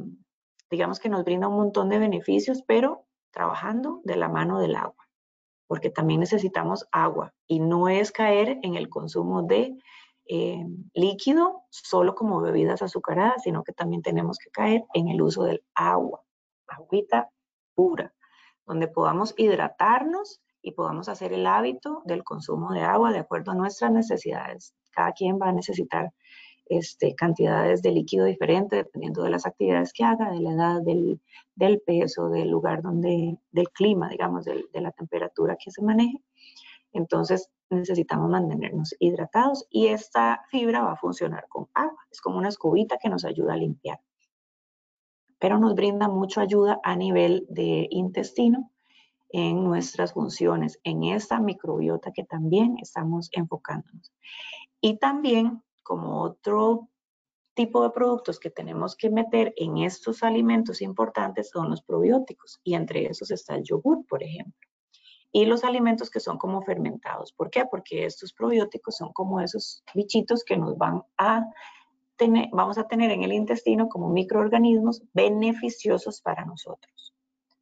digamos 0.70 0.98
que 0.98 1.08
nos 1.08 1.24
brinda 1.24 1.48
un 1.48 1.56
montón 1.56 1.88
de 1.88 1.98
beneficios, 1.98 2.62
pero 2.66 3.06
trabajando 3.30 4.00
de 4.04 4.16
la 4.16 4.28
mano 4.28 4.60
del 4.60 4.76
agua, 4.76 5.08
porque 5.66 5.90
también 5.90 6.20
necesitamos 6.20 6.86
agua 6.92 7.34
y 7.46 7.60
no 7.60 7.88
es 7.88 8.12
caer 8.12 8.58
en 8.62 8.74
el 8.74 8.88
consumo 8.88 9.42
de 9.42 9.76
eh, 10.26 10.64
líquido 10.94 11.63
solo 11.82 12.14
como 12.14 12.40
bebidas 12.40 12.82
azucaradas, 12.82 13.42
sino 13.42 13.64
que 13.64 13.72
también 13.72 14.02
tenemos 14.02 14.38
que 14.38 14.50
caer 14.50 14.84
en 14.94 15.08
el 15.08 15.20
uso 15.20 15.44
del 15.44 15.64
agua, 15.74 16.22
agüita 16.68 17.30
pura, 17.74 18.14
donde 18.64 18.88
podamos 18.88 19.34
hidratarnos 19.36 20.40
y 20.62 20.72
podamos 20.72 21.08
hacer 21.08 21.32
el 21.32 21.46
hábito 21.46 22.02
del 22.04 22.22
consumo 22.22 22.72
de 22.72 22.82
agua 22.82 23.12
de 23.12 23.18
acuerdo 23.18 23.52
a 23.52 23.56
nuestras 23.56 23.90
necesidades. 23.90 24.74
Cada 24.92 25.12
quien 25.12 25.38
va 25.40 25.48
a 25.48 25.52
necesitar 25.52 26.12
este, 26.66 27.14
cantidades 27.14 27.82
de 27.82 27.90
líquido 27.90 28.24
diferentes 28.24 28.84
dependiendo 28.84 29.22
de 29.22 29.30
las 29.30 29.44
actividades 29.44 29.92
que 29.92 30.04
haga, 30.04 30.30
de 30.30 30.40
la 30.40 30.52
edad, 30.52 30.80
del, 30.80 31.80
peso, 31.84 32.30
del 32.30 32.48
lugar 32.48 32.82
donde, 32.82 33.36
del 33.50 33.68
clima, 33.70 34.08
digamos, 34.08 34.44
de 34.44 34.80
la 34.80 34.92
temperatura 34.92 35.56
que 35.62 35.70
se 35.70 35.82
maneje. 35.82 36.22
Entonces 36.92 37.50
necesitamos 37.70 38.30
mantenernos 38.30 38.94
hidratados 38.98 39.66
y 39.70 39.88
esta 39.88 40.44
fibra 40.50 40.82
va 40.82 40.92
a 40.92 40.96
funcionar 40.96 41.46
con 41.48 41.68
agua. 41.74 42.04
Es 42.10 42.20
como 42.20 42.38
una 42.38 42.48
escobita 42.48 42.98
que 42.98 43.08
nos 43.08 43.24
ayuda 43.24 43.54
a 43.54 43.56
limpiar. 43.56 44.00
Pero 45.38 45.58
nos 45.58 45.74
brinda 45.74 46.08
mucha 46.08 46.42
ayuda 46.42 46.80
a 46.82 46.96
nivel 46.96 47.46
de 47.48 47.86
intestino 47.90 48.70
en 49.30 49.64
nuestras 49.64 50.12
funciones, 50.12 50.78
en 50.84 51.04
esta 51.04 51.40
microbiota 51.40 52.12
que 52.12 52.24
también 52.24 52.76
estamos 52.80 53.30
enfocándonos. 53.32 54.12
Y 54.80 54.98
también 54.98 55.62
como 55.82 56.22
otro 56.22 56.88
tipo 57.54 57.82
de 57.82 57.90
productos 57.90 58.38
que 58.38 58.50
tenemos 58.50 58.96
que 58.96 59.10
meter 59.10 59.52
en 59.56 59.78
estos 59.78 60.22
alimentos 60.22 60.82
importantes 60.82 61.50
son 61.50 61.70
los 61.70 61.82
probióticos 61.82 62.60
y 62.64 62.74
entre 62.74 63.06
esos 63.06 63.30
está 63.30 63.54
el 63.54 63.64
yogur, 63.64 64.06
por 64.06 64.22
ejemplo. 64.22 64.68
Y 65.34 65.46
los 65.46 65.64
alimentos 65.64 66.10
que 66.10 66.20
son 66.20 66.38
como 66.38 66.62
fermentados. 66.62 67.32
¿Por 67.32 67.50
qué? 67.50 67.66
Porque 67.66 68.06
estos 68.06 68.32
probióticos 68.32 68.96
son 68.96 69.12
como 69.12 69.40
esos 69.40 69.82
bichitos 69.94 70.44
que 70.44 70.56
nos 70.56 70.78
van 70.78 71.02
a 71.18 71.44
tener, 72.16 72.48
vamos 72.52 72.78
a 72.78 72.86
tener 72.86 73.10
en 73.10 73.24
el 73.24 73.32
intestino 73.32 73.88
como 73.88 74.08
microorganismos 74.10 75.02
beneficiosos 75.12 76.20
para 76.20 76.44
nosotros. 76.44 77.12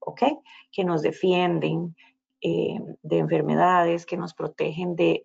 ¿Ok? 0.00 0.22
Que 0.70 0.84
nos 0.84 1.00
defienden 1.00 1.96
eh, 2.42 2.78
de 3.02 3.18
enfermedades, 3.18 4.04
que 4.04 4.16
nos 4.16 4.34
protegen 4.34 4.94
de 4.94 5.24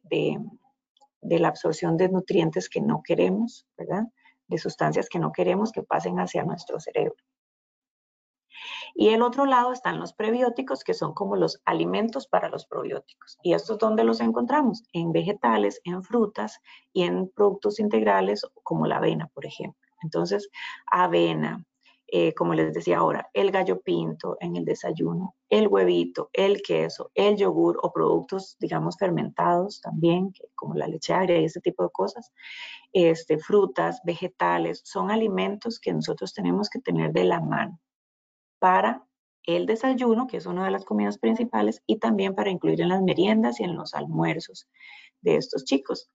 de 1.21 1.39
la 1.39 1.49
absorción 1.49 1.97
de 1.97 2.09
nutrientes 2.09 2.69
que 2.69 2.81
no 2.81 3.01
queremos, 3.03 3.67
¿verdad? 3.77 4.05
De 4.47 4.57
sustancias 4.57 5.09
que 5.09 5.19
no 5.19 5.31
queremos 5.31 5.71
que 5.71 5.83
pasen 5.83 6.19
hacia 6.19 6.43
nuestro 6.43 6.79
cerebro. 6.79 7.15
Y 8.95 9.09
el 9.09 9.21
otro 9.21 9.45
lado 9.45 9.73
están 9.73 9.99
los 9.99 10.13
prebióticos, 10.13 10.83
que 10.83 10.93
son 10.93 11.13
como 11.13 11.35
los 11.35 11.61
alimentos 11.65 12.27
para 12.27 12.49
los 12.49 12.65
probióticos. 12.65 13.37
¿Y 13.43 13.53
estos 13.53 13.77
dónde 13.77 14.03
los 14.03 14.19
encontramos? 14.21 14.83
En 14.93 15.11
vegetales, 15.11 15.81
en 15.83 16.03
frutas 16.03 16.59
y 16.93 17.03
en 17.03 17.29
productos 17.29 17.79
integrales 17.79 18.45
como 18.63 18.87
la 18.87 18.97
avena, 18.97 19.27
por 19.33 19.45
ejemplo. 19.45 19.79
Entonces, 20.01 20.49
avena, 20.85 21.65
eh, 22.09 22.33
como 22.33 22.53
les 22.53 22.73
decía 22.73 22.99
ahora, 22.99 23.29
el 23.33 23.51
gallo 23.51 23.81
pinto 23.81 24.37
en 24.39 24.55
el 24.55 24.63
desayuno, 24.63 25.35
el 25.49 25.67
huevito, 25.67 26.29
el 26.31 26.61
queso, 26.61 27.11
el 27.15 27.35
yogur 27.35 27.77
o 27.81 27.91
productos, 27.91 28.55
digamos, 28.59 28.97
fermentados 28.97 29.81
también, 29.81 30.31
como 30.55 30.75
la 30.75 30.87
leche 30.87 31.13
agria 31.13 31.39
y 31.39 31.45
ese 31.45 31.59
tipo 31.59 31.83
de 31.83 31.89
cosas, 31.89 32.31
este, 32.93 33.37
frutas, 33.37 34.01
vegetales, 34.05 34.81
son 34.85 35.11
alimentos 35.11 35.79
que 35.79 35.93
nosotros 35.93 36.33
tenemos 36.33 36.69
que 36.69 36.79
tener 36.79 37.11
de 37.11 37.25
la 37.25 37.41
mano 37.41 37.79
para 38.59 39.05
el 39.43 39.65
desayuno, 39.65 40.27
que 40.27 40.37
es 40.37 40.45
una 40.45 40.65
de 40.65 40.71
las 40.71 40.85
comidas 40.85 41.17
principales, 41.17 41.81
y 41.87 41.99
también 41.99 42.35
para 42.35 42.49
incluir 42.49 42.81
en 42.81 42.89
las 42.89 43.01
meriendas 43.01 43.59
y 43.59 43.63
en 43.63 43.75
los 43.75 43.93
almuerzos 43.93 44.67
de 45.21 45.37
estos 45.37 45.63
chicos. 45.63 46.09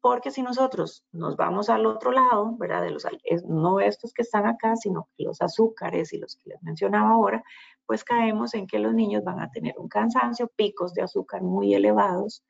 Porque 0.00 0.30
si 0.30 0.42
nosotros 0.42 1.04
nos 1.10 1.36
vamos 1.36 1.68
al 1.68 1.84
otro 1.84 2.12
lado, 2.12 2.56
¿verdad? 2.56 2.82
De 2.82 2.90
los, 2.90 3.04
no 3.48 3.80
estos 3.80 4.12
que 4.12 4.22
están 4.22 4.46
acá, 4.46 4.76
sino 4.76 5.08
los 5.18 5.42
azúcares 5.42 6.12
y 6.12 6.18
los 6.18 6.36
que 6.36 6.50
les 6.50 6.62
mencionaba 6.62 7.10
ahora, 7.10 7.42
pues 7.84 8.04
caemos 8.04 8.54
en 8.54 8.68
que 8.68 8.78
los 8.78 8.94
niños 8.94 9.24
van 9.24 9.40
a 9.40 9.50
tener 9.50 9.74
un 9.76 9.88
cansancio, 9.88 10.52
picos 10.54 10.94
de 10.94 11.02
azúcar 11.02 11.42
muy 11.42 11.74
elevados, 11.74 12.44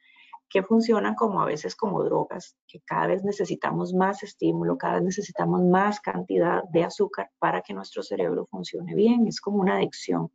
que 0.48 0.62
funcionan 0.62 1.14
como 1.14 1.42
a 1.42 1.46
veces 1.46 1.76
como 1.76 2.02
drogas, 2.02 2.56
que 2.66 2.80
cada 2.80 3.08
vez 3.08 3.22
necesitamos 3.22 3.92
más 3.92 4.22
estímulo, 4.22 4.78
cada 4.78 4.94
vez 4.94 5.02
necesitamos 5.04 5.62
más 5.62 6.00
cantidad 6.00 6.62
de 6.72 6.84
azúcar 6.84 7.30
para 7.38 7.60
que 7.60 7.74
nuestro 7.74 8.02
cerebro 8.02 8.46
funcione 8.46 8.94
bien. 8.94 9.26
Es 9.26 9.40
como 9.40 9.58
una 9.58 9.76
adicción. 9.76 10.32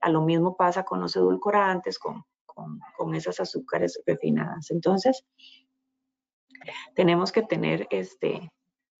A 0.00 0.10
lo 0.10 0.22
mismo 0.22 0.56
pasa 0.56 0.84
con 0.84 1.00
los 1.00 1.16
edulcorantes, 1.16 1.98
con, 1.98 2.24
con, 2.44 3.14
esas 3.14 3.40
azúcares 3.40 4.00
refinadas. 4.06 4.70
Entonces, 4.70 5.24
tenemos 6.94 7.32
que 7.32 7.42
tener 7.42 7.86
este, 7.90 8.52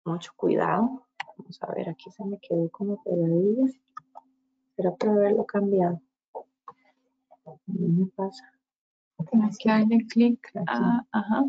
mucho 0.04 0.32
cuidado. 0.34 1.06
Vamos 1.36 1.62
a 1.62 1.72
ver, 1.74 1.90
aquí 1.90 2.10
se 2.10 2.24
me 2.24 2.38
quedó 2.38 2.68
como 2.70 3.02
pegadilla. 3.02 3.66
Será 4.76 4.94
para 4.96 5.12
haberlo 5.12 5.44
cambiado. 5.44 6.00
No 7.66 7.88
me 7.88 8.06
pasa. 8.06 8.57
Tienes 9.26 9.58
que 9.58 9.68
darle 9.68 10.06
clic. 10.06 10.50
Ah, 10.66 11.04
ajá. 11.12 11.44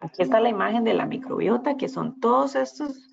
Aquí 0.00 0.22
está 0.22 0.40
la 0.40 0.48
imagen 0.48 0.84
de 0.84 0.94
la 0.94 1.06
microbiota, 1.06 1.76
que 1.76 1.88
son 1.88 2.20
todos 2.20 2.54
estos 2.54 3.08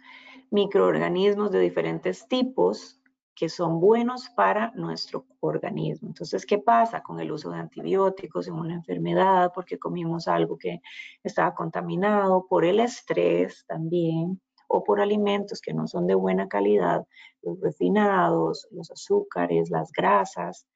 microorganismos 0.52 1.52
de 1.52 1.60
diferentes 1.60 2.28
tipos 2.28 3.02
que 3.36 3.50
son 3.50 3.80
buenos 3.82 4.30
para 4.30 4.72
nuestro 4.76 5.26
organismo. 5.42 6.08
Entonces, 6.08 6.46
¿qué 6.46 6.58
pasa 6.58 7.04
con 7.04 7.20
el 7.20 7.32
uso 7.32 7.52
de 7.52 7.60
antibióticos 7.60 8.48
en 8.48 8.54
una 8.54 8.76
enfermedad? 8.76 9.52
Porque 9.54 9.78
comimos 9.78 10.28
algo 10.28 10.58
que 10.58 10.82
estaba 11.24 11.54
contaminado, 11.54 12.48
por 12.48 12.64
el 12.64 12.80
estrés 12.80 13.66
también, 13.68 14.40
por 14.84 15.02
alimentos 15.02 15.62
que 15.62 15.74
no 15.74 15.88
son 15.88 16.08
de 16.08 16.16
buena 16.16 16.48
calidad, 16.48 17.06
los 17.42 17.60
refinados, 17.62 18.68
los 18.72 18.92
azúcares, 18.92 19.70
las 19.70 19.92
grasas, 19.92 20.68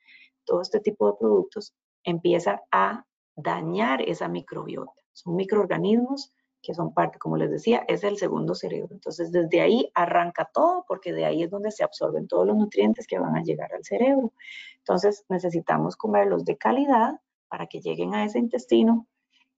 todo 0.45 0.61
este 0.61 0.79
tipo 0.79 1.11
de 1.11 1.17
productos 1.19 1.73
empieza 2.03 2.61
a 2.71 3.05
dañar 3.35 4.01
esa 4.01 4.27
microbiota. 4.27 5.01
Son 5.13 5.35
microorganismos 5.35 6.33
que 6.61 6.73
son 6.73 6.93
parte, 6.93 7.19
como 7.19 7.37
les 7.37 7.51
decía, 7.51 7.85
es 7.87 8.03
el 8.03 8.17
segundo 8.17 8.53
cerebro. 8.53 8.89
Entonces, 8.91 9.31
desde 9.31 9.61
ahí 9.61 9.89
arranca 9.93 10.49
todo, 10.53 10.83
porque 10.87 11.13
de 11.13 11.25
ahí 11.25 11.43
es 11.43 11.49
donde 11.49 11.71
se 11.71 11.83
absorben 11.83 12.27
todos 12.27 12.45
los 12.45 12.57
nutrientes 12.57 13.07
que 13.07 13.19
van 13.19 13.35
a 13.35 13.43
llegar 13.43 13.73
al 13.73 13.83
cerebro. 13.83 14.33
Entonces, 14.77 15.25
necesitamos 15.29 15.95
comerlos 15.95 16.43
de 16.45 16.57
calidad 16.57 17.19
para 17.47 17.67
que 17.67 17.79
lleguen 17.79 18.13
a 18.13 18.25
ese 18.25 18.39
intestino, 18.39 19.07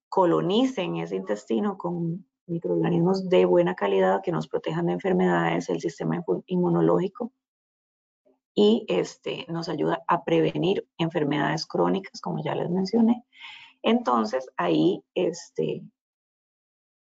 colonicen 0.10 0.98
ese 0.98 1.16
intestino 1.16 1.78
con 1.78 2.28
microorganismos 2.52 3.30
de 3.30 3.46
buena 3.46 3.76
calidad 3.76 4.22
que 4.22 4.32
nos 4.32 4.48
protejan 4.48 4.88
de 4.88 4.94
enfermedades, 4.94 5.70
el 5.70 5.82
sistema 5.82 6.24
inmunológico 6.46 7.32
y 8.54 8.86
este, 8.88 9.46
nos 9.48 9.70
ayuda 9.70 10.04
a 10.08 10.24
prevenir 10.24 10.86
enfermedades 10.98 11.66
crónicas, 11.66 12.20
como 12.22 12.44
ya 12.44 12.54
les 12.54 12.70
mencioné. 12.70 13.24
Entonces, 13.82 14.48
ahí 14.58 15.04
este, 15.16 15.84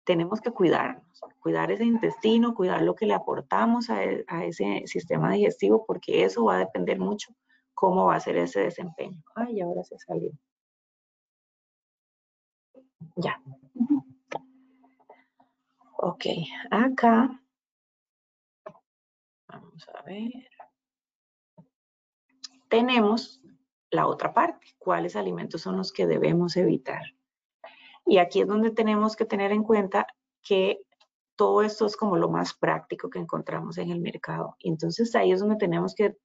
tenemos 0.05 0.41
que 0.41 0.51
cuidarnos, 0.51 1.19
cuidar 1.39 1.71
ese 1.71 1.85
intestino, 1.85 2.53
cuidar 2.55 2.81
lo 2.83 2.95
que 2.95 3.05
le 3.05 3.13
aportamos 3.13 3.89
a, 3.89 4.03
e, 4.03 4.23
a, 4.27 4.45
ese 4.45 4.83
sistema 4.85 5.33
digestivo, 5.33 5.85
porque 5.85 6.23
eso 6.23 6.45
va 6.45 6.55
a 6.55 6.59
depender 6.59 6.99
mucho 6.99 7.33
cómo 7.73 8.05
va 8.05 8.15
a 8.15 8.19
ser 8.19 8.37
ese 8.37 8.61
desempeño. 8.61 9.21
Ay, 9.35 9.61
ahora 9.61 9.83
se 9.83 9.97
salió. 9.97 10.31
Ya. 13.15 13.41
Ok, 16.01 16.27
acá, 16.71 17.43
vamos 19.49 19.85
a 19.93 20.01
ver, 20.03 20.31
tenemos 22.69 23.41
la 23.89 24.07
otra 24.07 24.33
parte, 24.33 24.65
cuáles 24.77 25.17
alimentos 25.17 25.59
son 25.59 25.75
los 25.75 25.91
que 25.91 26.07
debemos 26.07 26.55
evitar. 26.55 27.01
Y 28.05 28.19
aquí 28.19 28.39
es 28.39 28.47
donde 28.47 28.71
tenemos 28.71 29.17
que 29.17 29.25
tener 29.25 29.51
en 29.51 29.63
cuenta 29.63 30.07
que 30.41 30.79
todo 31.35 31.63
esto 31.63 31.85
es 31.85 31.97
como 31.97 32.15
lo 32.15 32.29
más 32.29 32.53
práctico 32.53 33.09
que 33.09 33.19
encontramos 33.19 33.77
en 33.77 33.91
el 33.91 33.99
mercado. 33.99 34.55
Y 34.59 34.69
entonces 34.69 35.13
ahí 35.15 35.33
es 35.33 35.41
donde 35.41 35.57
tenemos 35.57 35.95
que 35.95 36.15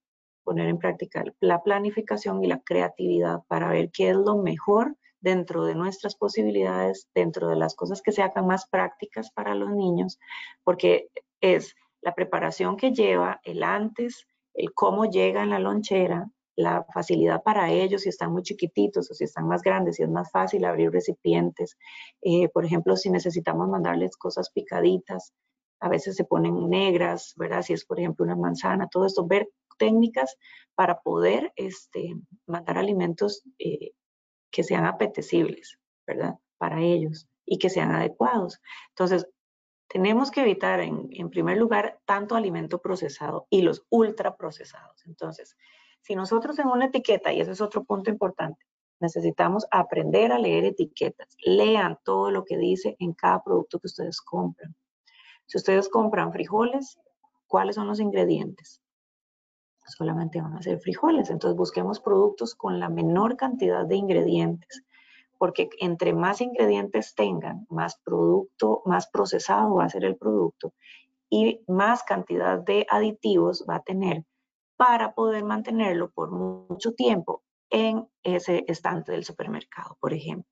poner 0.45 0.69
en 0.69 0.79
práctica 0.79 1.25
la 1.41 1.65
planificación 1.65 2.45
y 2.45 2.47
la 2.47 2.61
creatividad 2.61 3.43
para 3.49 3.71
ver 3.71 3.91
qué 3.91 4.11
es 4.11 4.17
lo 4.17 4.37
mejor 4.37 4.97
dentro 5.25 5.65
de 5.65 5.75
nuestras 5.75 6.15
posibilidades, 6.17 7.09
dentro 7.15 7.49
de 7.49 7.57
las 7.57 7.75
cosas 7.75 8.03
que 8.03 8.13
se 8.13 8.23
hagan 8.23 8.47
más 8.47 8.69
prácticas 8.69 9.31
para 9.33 9.55
los 9.55 9.71
niños, 9.71 10.19
porque 10.63 11.09
es 11.41 11.75
la 12.03 12.15
preparación 12.15 12.77
que 12.77 12.93
lleva, 12.93 13.41
el 13.43 13.63
antes, 13.63 14.27
el 14.53 14.75
cómo 14.75 15.07
llega 15.07 15.43
en 15.43 15.51
la 15.51 15.59
lonchera, 15.59 16.29
la 16.57 16.85
facilidad 16.93 17.43
para 17.43 17.73
ellos 17.73 18.03
si 18.03 18.11
están 18.11 18.33
muy 18.33 18.43
chiquititos 18.43 19.11
o 19.11 19.15
si 19.15 19.25
están 19.25 19.49
más 19.49 19.63
grandes, 19.63 19.97
si 19.97 20.03
es 20.03 20.11
más 20.11 20.31
fácil 20.31 20.67
abrir 20.67 20.91
recipientes. 20.91 21.79
Eh, 22.21 22.51
por 22.51 22.67
ejemplo, 22.67 22.95
si 22.95 23.11
necesitamos 23.11 23.67
mandarles 23.69 24.17
cosas 24.19 24.51
picaditas, 24.51 25.33
a 25.81 25.89
veces 25.89 26.17
se 26.17 26.25
ponen 26.25 26.69
negras, 26.69 27.33
¿verdad? 27.37 27.63
Si 27.63 27.73
es, 27.73 27.87
por 27.87 27.99
ejemplo, 27.99 28.25
una 28.25 28.37
manzana, 28.37 28.89
todo 28.89 29.07
esto, 29.07 29.27
ver 29.27 29.49
técnicas 29.79 30.37
para 30.75 31.01
poder 31.01 31.51
este, 31.57 32.15
mandar 32.47 32.77
alimentos 32.77 33.43
eh, 33.59 33.93
que 34.55 34.63
sean 34.63 34.87
apetecibles, 34.87 35.81
¿verdad? 36.07 36.37
Para 36.59 36.81
ellos 36.81 37.27
y 37.45 37.59
que 37.59 37.69
sean 37.69 37.91
adecuados. 37.91 38.61
Entonces, 38.91 39.27
tenemos 39.89 40.31
que 40.31 40.43
evitar, 40.43 40.79
en, 40.79 41.09
en 41.11 41.29
primer 41.29 41.59
lugar, 41.59 41.99
tanto 42.05 42.37
alimento 42.37 42.81
procesado 42.81 43.49
y 43.51 43.63
los 43.63 43.85
ultraprocesados. 43.91 45.05
Entonces, 45.07 45.57
si 46.03 46.15
nosotros 46.15 46.57
en 46.61 46.69
una 46.69 46.87
etiqueta, 46.87 47.33
y 47.33 47.41
ese 47.41 47.51
es 47.51 47.61
otro 47.61 47.83
punto 47.83 48.11
importante, 48.11 48.65
necesitamos 49.01 49.67
aprender 49.73 50.31
a 50.31 50.39
leer 50.39 50.65
etiquetas. 50.67 51.37
Lean 51.45 51.99
todo 52.05 52.31
lo 52.31 52.45
que 52.45 52.57
dice 52.57 52.95
en 53.01 53.13
cada 53.13 53.43
producto 53.43 53.81
que 53.81 53.89
ustedes 53.89 54.21
compran. 54.21 54.77
Si 55.47 55.59
ustedes 55.59 55.89
compran 55.89 56.33
frijoles, 56.33 56.97
¿cuáles 57.49 57.75
son 57.75 57.89
los 57.89 57.99
ingredientes? 57.99 58.81
Solamente 59.87 60.41
van 60.41 60.55
a 60.57 60.63
ser 60.63 60.79
frijoles. 60.81 61.31
Entonces 61.31 61.57
busquemos 61.57 62.01
productos 62.01 62.55
con 62.55 62.81
la 62.81 62.89
menor 62.89 63.37
cantidad 63.37 63.85
de 63.87 63.97
ingredientes, 63.97 64.85
porque 65.39 65.69
entre 65.81 66.13
más 66.13 66.41
ingredientes 66.41 67.15
tengan, 67.15 67.67
más 67.69 67.97
producto, 68.05 68.83
más 68.87 69.09
procesado 69.09 69.75
va 69.75 69.85
a 69.85 69.91
ser 69.91 70.05
el 70.05 70.17
producto 70.17 70.73
y 71.29 71.63
más 71.67 72.03
cantidad 72.03 72.59
de 72.59 72.87
aditivos 72.91 73.65
va 73.69 73.77
a 73.77 73.83
tener 73.83 74.25
para 74.77 75.15
poder 75.15 75.45
mantenerlo 75.45 76.11
por 76.11 76.31
mucho 76.31 76.93
tiempo 76.93 77.43
en 77.71 78.09
ese 78.23 78.65
estante 78.69 79.13
del 79.13 79.25
supermercado, 79.25 79.97
por 80.01 80.13
ejemplo. 80.13 80.51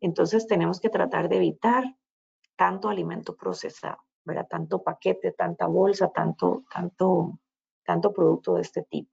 Entonces 0.00 0.46
tenemos 0.46 0.80
que 0.80 0.90
tratar 0.90 1.28
de 1.28 1.36
evitar 1.36 1.84
tanto 2.56 2.88
alimento 2.88 3.36
procesado, 3.36 3.98
¿verdad? 4.24 4.46
Tanto 4.48 4.82
paquete, 4.82 5.32
tanta 5.32 5.66
bolsa, 5.66 6.10
tanto, 6.12 6.64
tanto 6.72 7.38
tanto 7.88 8.12
producto 8.12 8.54
de 8.54 8.60
este 8.60 8.82
tipo. 8.82 9.10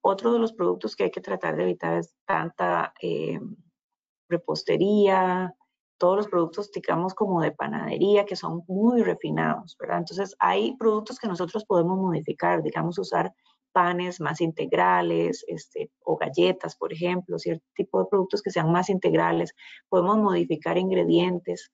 Otro 0.00 0.32
de 0.32 0.38
los 0.38 0.52
productos 0.52 0.94
que 0.94 1.04
hay 1.04 1.10
que 1.10 1.20
tratar 1.20 1.56
de 1.56 1.64
evitar 1.64 1.94
es 1.94 2.14
tanta 2.24 2.94
eh, 3.02 3.40
repostería, 4.28 5.52
todos 5.98 6.16
los 6.18 6.28
productos, 6.28 6.70
digamos, 6.70 7.14
como 7.14 7.40
de 7.40 7.50
panadería, 7.50 8.24
que 8.24 8.36
son 8.36 8.62
muy 8.68 9.02
refinados, 9.02 9.76
¿verdad? 9.80 9.98
Entonces, 9.98 10.36
hay 10.38 10.76
productos 10.76 11.18
que 11.18 11.26
nosotros 11.26 11.64
podemos 11.64 11.98
modificar, 11.98 12.62
digamos, 12.62 12.96
usar 12.96 13.32
panes 13.72 14.20
más 14.20 14.40
integrales, 14.40 15.44
este, 15.48 15.90
o 16.04 16.16
galletas, 16.16 16.76
por 16.76 16.92
ejemplo, 16.92 17.40
cierto 17.40 17.66
tipo 17.74 17.98
de 17.98 18.08
productos 18.08 18.40
que 18.40 18.52
sean 18.52 18.70
más 18.70 18.88
integrales. 18.88 19.52
Podemos 19.88 20.18
modificar 20.18 20.78
ingredientes 20.78 21.72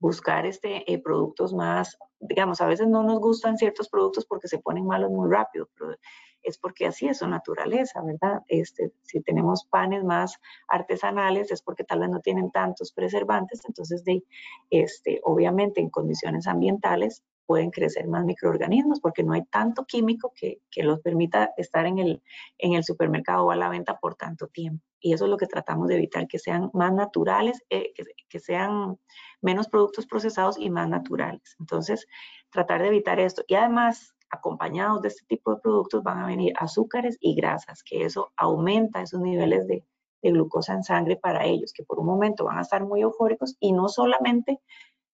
buscar 0.00 0.46
este, 0.46 0.90
eh, 0.90 0.98
productos 0.98 1.52
más, 1.52 1.96
digamos, 2.18 2.60
a 2.60 2.66
veces 2.66 2.88
no 2.88 3.02
nos 3.04 3.20
gustan 3.20 3.56
ciertos 3.56 3.88
productos 3.88 4.26
porque 4.26 4.48
se 4.48 4.58
ponen 4.58 4.86
malos 4.86 5.10
muy 5.10 5.30
rápido, 5.30 5.68
pero 5.78 5.94
es 6.42 6.58
porque 6.58 6.86
así 6.86 7.06
es 7.06 7.18
su 7.18 7.28
naturaleza, 7.28 8.02
¿verdad? 8.02 8.42
Este, 8.48 8.92
si 9.02 9.20
tenemos 9.20 9.66
panes 9.66 10.02
más 10.02 10.40
artesanales 10.68 11.52
es 11.52 11.62
porque 11.62 11.84
tal 11.84 12.00
vez 12.00 12.08
no 12.08 12.20
tienen 12.20 12.50
tantos 12.50 12.92
preservantes, 12.92 13.60
entonces 13.68 14.02
de, 14.04 14.24
este, 14.70 15.20
obviamente 15.22 15.80
en 15.80 15.90
condiciones 15.90 16.46
ambientales 16.46 17.22
pueden 17.50 17.72
crecer 17.72 18.06
más 18.06 18.24
microorganismos 18.24 19.00
porque 19.00 19.24
no 19.24 19.32
hay 19.32 19.42
tanto 19.46 19.84
químico 19.84 20.32
que, 20.36 20.60
que 20.70 20.84
los 20.84 21.00
permita 21.00 21.50
estar 21.56 21.84
en 21.84 21.98
el, 21.98 22.84
supermercado 22.84 23.44
o 23.46 23.50
a 23.50 23.56
la 23.56 23.68
venta 23.68 23.98
por 23.98 24.14
tanto 24.14 24.46
tiempo. 24.46 24.84
Y 25.00 25.14
eso 25.14 25.24
es 25.24 25.30
lo 25.32 25.36
que 25.36 25.48
tratamos 25.48 25.88
de 25.88 25.96
evitar, 25.96 26.28
que 26.28 26.38
sean 26.38 26.70
más 26.74 26.92
naturales, 26.92 27.60
eh, 27.68 27.92
que 28.28 28.38
sean 28.38 29.00
menos 29.42 29.66
productos 29.66 30.06
procesados 30.06 30.60
y 30.60 30.70
más 30.70 30.88
naturales. 30.88 31.56
Entonces, 31.58 32.06
tratar 32.50 32.82
de 32.82 32.86
evitar 32.86 33.18
esto. 33.18 33.42
Y 33.48 33.56
además, 33.56 34.14
acompañados 34.30 35.02
de 35.02 35.08
este 35.08 35.26
tipo 35.26 35.52
de 35.52 35.60
productos 35.60 36.04
van 36.04 36.18
a 36.18 36.26
venir 36.26 36.52
azúcares 36.56 37.18
y 37.20 37.34
grasas, 37.34 37.82
que 37.82 38.04
eso 38.04 38.30
aumenta 38.36 39.02
esos 39.02 39.20
niveles 39.20 39.66
de, 39.66 39.84
glucosa 40.22 40.74
en 40.74 40.84
sangre 40.84 41.16
para 41.16 41.46
ellos, 41.46 41.72
que 41.72 41.82
por 41.82 41.98
un 41.98 42.06
momento 42.06 42.44
van 42.44 42.58
a 42.58 42.62
estar 42.62 42.84
muy 42.84 43.00
eufóricos 43.00 43.56
y 43.58 43.72
no 43.72 43.88
solamente, 43.88 44.60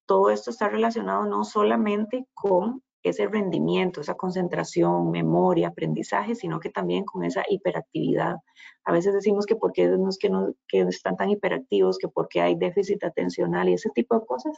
todo 0.06 0.30
esto 0.30 0.50
está 0.50 0.68
relacionado 0.68 1.26
no 1.26 1.44
solamente 1.44 2.26
con 2.34 2.82
ese 3.02 3.28
rendimiento, 3.28 4.00
esa 4.00 4.14
concentración, 4.14 5.10
memoria, 5.10 5.68
aprendizaje, 5.68 6.34
sino 6.34 6.58
que 6.58 6.70
también 6.70 7.04
con 7.04 7.24
esa 7.24 7.44
hiperactividad. 7.48 8.36
A 8.84 8.92
veces 8.92 9.14
decimos 9.14 9.46
que 9.46 9.56
porque 9.56 9.86
no 9.86 10.08
es 10.08 10.18
que, 10.18 10.28
no, 10.28 10.54
que 10.66 10.80
están 10.80 11.16
tan 11.16 11.30
hiperactivos, 11.30 11.98
que 11.98 12.08
porque 12.08 12.40
hay 12.40 12.56
déficit 12.56 13.04
atencional 13.04 13.68
y 13.68 13.74
ese 13.74 13.90
tipo 13.90 14.18
de 14.18 14.26
cosas, 14.26 14.56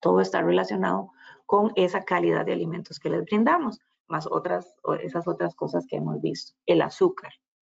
todo 0.00 0.20
está 0.20 0.42
relacionado 0.42 1.10
con 1.46 1.72
esa 1.76 2.04
calidad 2.04 2.44
de 2.44 2.52
alimentos 2.52 2.98
que 2.98 3.10
les 3.10 3.24
brindamos, 3.24 3.78
más 4.06 4.26
otras, 4.26 4.76
esas 5.02 5.26
otras 5.26 5.54
cosas 5.54 5.86
que 5.86 5.96
hemos 5.96 6.20
visto. 6.20 6.52
El 6.66 6.82
azúcar, 6.82 7.32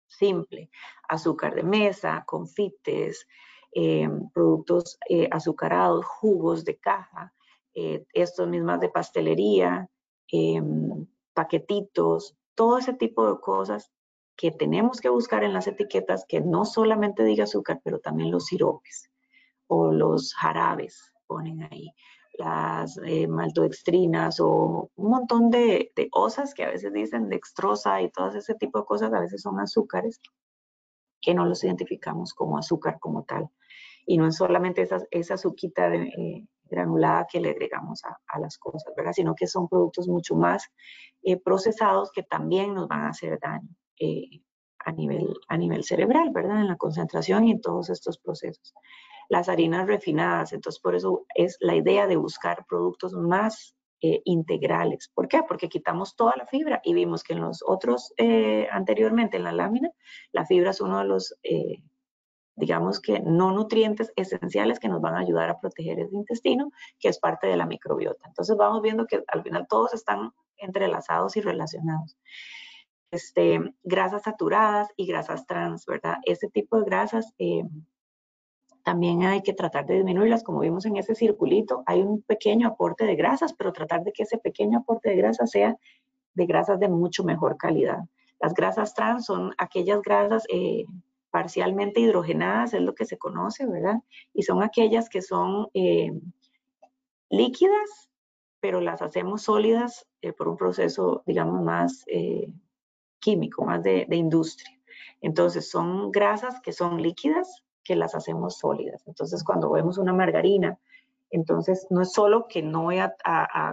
simple, 0.07 0.69
azúcar 1.07 1.55
de 1.55 1.63
mesa, 1.63 2.23
confites, 2.25 3.27
eh, 3.75 4.09
productos 4.33 4.97
eh, 5.09 5.27
azucarados, 5.31 6.05
jugos 6.05 6.63
de 6.63 6.77
caja, 6.77 7.33
eh, 7.73 8.05
estos 8.13 8.47
mismas 8.47 8.79
de 8.79 8.89
pastelería, 8.89 9.89
paquetitos, 11.33 12.35
todo 12.55 12.77
ese 12.77 12.93
tipo 12.93 13.29
de 13.29 13.39
cosas 13.39 13.91
que 14.37 14.51
tenemos 14.51 14.99
que 15.01 15.09
buscar 15.09 15.43
en 15.43 15.53
las 15.53 15.67
etiquetas 15.67 16.25
que 16.27 16.41
no 16.41 16.65
solamente 16.65 17.23
diga 17.23 17.43
azúcar, 17.43 17.81
pero 17.83 17.99
también 17.99 18.31
los 18.31 18.45
siropes 18.45 19.11
o 19.67 19.91
los 19.91 20.33
jarabes 20.33 21.11
ponen 21.27 21.63
ahí 21.63 21.91
las 22.37 22.97
eh, 23.05 23.27
maltodextrinas 23.27 24.39
o 24.39 24.91
un 24.95 25.09
montón 25.09 25.49
de, 25.49 25.91
de, 25.95 26.07
osas 26.11 26.53
que 26.53 26.63
a 26.63 26.69
veces 26.69 26.93
dicen 26.93 27.29
dextrosa 27.29 28.01
y 28.01 28.09
todo 28.09 28.29
ese 28.29 28.55
tipo 28.55 28.79
de 28.79 28.85
cosas, 28.85 29.13
a 29.13 29.19
veces 29.19 29.41
son 29.41 29.59
azúcares 29.59 30.19
que 31.21 31.33
no 31.33 31.45
los 31.45 31.63
identificamos 31.63 32.33
como 32.33 32.57
azúcar 32.57 32.99
como 32.99 33.23
tal. 33.23 33.49
Y 34.05 34.17
no 34.17 34.27
es 34.27 34.35
solamente 34.35 34.81
esa, 34.81 34.99
esa 35.11 35.35
azuquita 35.35 35.89
de, 35.89 36.03
eh, 36.03 36.47
granulada 36.65 37.27
que 37.31 37.39
le 37.39 37.51
agregamos 37.51 38.03
a, 38.05 38.17
a, 38.27 38.39
las 38.39 38.57
cosas, 38.57 38.93
¿verdad? 38.95 39.13
Sino 39.13 39.35
que 39.35 39.47
son 39.47 39.67
productos 39.67 40.07
mucho 40.07 40.35
más 40.35 40.67
eh, 41.23 41.39
procesados 41.39 42.11
que 42.11 42.23
también 42.23 42.73
nos 42.73 42.87
van 42.87 43.03
a 43.03 43.09
hacer 43.09 43.39
daño 43.39 43.69
eh, 43.99 44.41
a, 44.79 44.91
nivel, 44.91 45.33
a 45.47 45.57
nivel 45.57 45.83
cerebral, 45.83 46.31
¿verdad? 46.31 46.61
En 46.61 46.67
la 46.67 46.77
concentración 46.77 47.45
y 47.45 47.51
en 47.51 47.61
todos 47.61 47.89
estos 47.89 48.17
procesos 48.17 48.73
las 49.29 49.49
harinas 49.49 49.87
refinadas. 49.87 50.53
Entonces, 50.53 50.81
por 50.81 50.95
eso 50.95 51.25
es 51.35 51.57
la 51.59 51.75
idea 51.75 52.07
de 52.07 52.15
buscar 52.15 52.65
productos 52.67 53.13
más 53.13 53.75
eh, 54.01 54.21
integrales. 54.25 55.09
¿Por 55.13 55.27
qué? 55.27 55.41
Porque 55.47 55.69
quitamos 55.69 56.15
toda 56.15 56.33
la 56.37 56.45
fibra 56.45 56.81
y 56.83 56.93
vimos 56.93 57.23
que 57.23 57.33
en 57.33 57.41
los 57.41 57.63
otros, 57.65 58.13
eh, 58.17 58.67
anteriormente 58.71 59.37
en 59.37 59.43
la 59.43 59.51
lámina, 59.51 59.89
la 60.31 60.45
fibra 60.45 60.71
es 60.71 60.81
uno 60.81 60.99
de 60.99 61.05
los, 61.05 61.35
eh, 61.43 61.81
digamos 62.55 62.99
que 62.99 63.19
no 63.19 63.51
nutrientes 63.51 64.11
esenciales 64.15 64.79
que 64.79 64.87
nos 64.87 65.01
van 65.01 65.15
a 65.15 65.19
ayudar 65.19 65.49
a 65.49 65.59
proteger 65.59 65.99
el 65.99 66.13
intestino, 66.13 66.71
que 66.99 67.09
es 67.09 67.19
parte 67.19 67.47
de 67.47 67.57
la 67.57 67.65
microbiota. 67.65 68.27
Entonces 68.27 68.55
vamos 68.57 68.81
viendo 68.81 69.05
que 69.05 69.23
al 69.27 69.43
final 69.43 69.67
todos 69.67 69.93
están 69.93 70.31
entrelazados 70.57 71.35
y 71.37 71.41
relacionados. 71.41 72.17
Este, 73.11 73.59
grasas 73.83 74.23
saturadas 74.23 74.89
y 74.95 75.05
grasas 75.05 75.45
trans, 75.45 75.85
¿verdad? 75.85 76.17
Este 76.23 76.49
tipo 76.49 76.77
de 76.77 76.85
grasas 76.85 77.33
también 78.83 79.23
hay 79.23 79.41
que 79.41 79.53
tratar 79.53 79.85
de 79.85 79.95
disminuirlas, 79.95 80.43
como 80.43 80.59
vimos 80.59 80.85
en 80.85 80.97
ese 80.97 81.15
circulito, 81.15 81.83
hay 81.87 82.01
un 82.01 82.21
pequeño 82.21 82.67
aporte 82.67 83.05
de 83.05 83.15
grasas, 83.15 83.53
pero 83.53 83.73
tratar 83.73 84.03
de 84.03 84.13
que 84.13 84.23
ese 84.23 84.37
pequeño 84.37 84.79
aporte 84.79 85.09
de 85.09 85.15
grasas 85.15 85.49
sea 85.49 85.75
de 86.35 86.45
grasas 86.45 86.79
de 86.79 86.87
mucho 86.87 87.23
mejor 87.23 87.57
calidad. 87.57 88.03
Las 88.39 88.53
grasas 88.53 88.93
trans 88.93 89.25
son 89.25 89.53
aquellas 89.57 90.01
grasas 90.01 90.43
eh, 90.49 90.85
parcialmente 91.35 91.99
hidrogenadas, 91.99 92.73
es 92.73 92.81
lo 92.81 92.95
que 92.95 93.03
se 93.03 93.17
conoce, 93.17 93.67
¿verdad? 93.67 93.95
Y 94.33 94.43
son 94.43 94.63
aquellas 94.63 95.09
que 95.09 95.21
son 95.21 95.67
eh, 95.73 96.13
líquidas, 97.29 98.09
pero 98.61 98.79
las 98.79 99.01
hacemos 99.01 99.41
sólidas 99.41 100.07
eh, 100.21 100.31
por 100.31 100.47
un 100.47 100.55
proceso, 100.55 101.23
digamos, 101.25 101.61
más 101.61 102.05
químico, 103.19 103.65
más 103.65 103.83
de 103.83 104.07
industria. 104.15 104.79
Entonces, 105.19 105.69
son 105.69 106.09
grasas 106.09 106.61
que 106.61 106.71
son 106.71 107.01
líquidas, 107.01 107.65
que 107.83 107.97
las 107.97 108.15
hacemos 108.15 108.57
sólidas. 108.57 109.05
Entonces, 109.05 109.43
cuando 109.43 109.69
vemos 109.71 109.97
una 109.97 110.13
margarina, 110.13 110.79
entonces 111.35 111.85
no 111.89 112.01
es 112.01 112.13
solo 112.13 112.47
que 112.47 112.61
no 112.63 112.83
voy 112.83 112.99
a, 112.99 113.13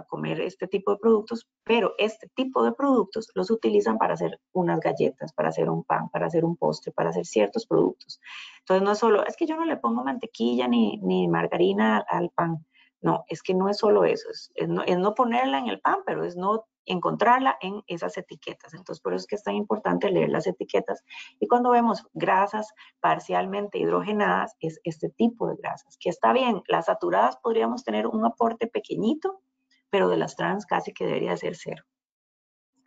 comer 0.09 0.41
este 0.41 0.67
tipo 0.67 0.91
de 0.91 0.97
productos, 0.97 1.47
pero 1.63 1.93
este 1.97 2.27
tipo 2.35 2.63
de 2.63 2.73
productos 2.73 3.31
los 3.35 3.49
utilizan 3.49 3.97
para 3.97 4.15
hacer 4.15 4.39
unas 4.51 4.79
galletas, 4.81 5.31
para 5.33 5.49
hacer 5.49 5.69
un 5.69 5.83
pan, 5.83 6.09
para 6.09 6.27
hacer 6.27 6.43
un 6.43 6.57
postre, 6.57 6.91
para 6.91 7.09
hacer 7.09 7.25
ciertos 7.25 7.65
productos. 7.65 8.19
Entonces, 8.59 8.83
no 8.83 8.91
es 8.91 8.99
solo, 8.99 9.25
es 9.25 9.37
que 9.37 9.45
yo 9.45 9.55
no 9.55 9.65
le 9.65 9.77
pongo 9.77 10.03
mantequilla 10.03 10.67
ni, 10.67 10.97
ni 10.97 11.27
margarina 11.27 12.03
al 12.07 12.29
pan. 12.31 12.65
No, 13.01 13.23
es 13.27 13.41
que 13.41 13.53
no 13.53 13.69
es 13.69 13.77
solo 13.77 14.05
eso, 14.05 14.29
es, 14.29 14.51
no, 14.67 14.83
es 14.83 14.97
no 14.97 15.13
ponerla 15.13 15.59
en 15.59 15.67
el 15.67 15.79
pan, 15.79 15.99
pero 16.05 16.23
es 16.23 16.35
no 16.37 16.65
encontrarla 16.85 17.57
en 17.61 17.81
esas 17.87 18.17
etiquetas. 18.17 18.73
Entonces, 18.73 19.01
por 19.01 19.13
eso 19.13 19.23
es 19.23 19.27
que 19.27 19.35
es 19.35 19.43
tan 19.43 19.55
importante 19.55 20.09
leer 20.09 20.29
las 20.29 20.47
etiquetas. 20.47 21.03
Y 21.39 21.47
cuando 21.47 21.71
vemos 21.71 22.05
grasas 22.13 22.73
parcialmente 22.99 23.77
hidrogenadas, 23.77 24.55
es 24.59 24.79
este 24.83 25.09
tipo 25.09 25.47
de 25.49 25.55
grasas, 25.57 25.97
que 25.97 26.09
está 26.09 26.33
bien, 26.33 26.61
las 26.67 26.85
saturadas 26.85 27.37
podríamos 27.37 27.83
tener 27.83 28.07
un 28.07 28.25
aporte 28.25 28.67
pequeñito, 28.67 29.41
pero 29.89 30.09
de 30.09 30.17
las 30.17 30.35
trans 30.35 30.65
casi 30.65 30.93
que 30.93 31.05
debería 31.05 31.37
ser 31.37 31.55
cero. 31.55 31.83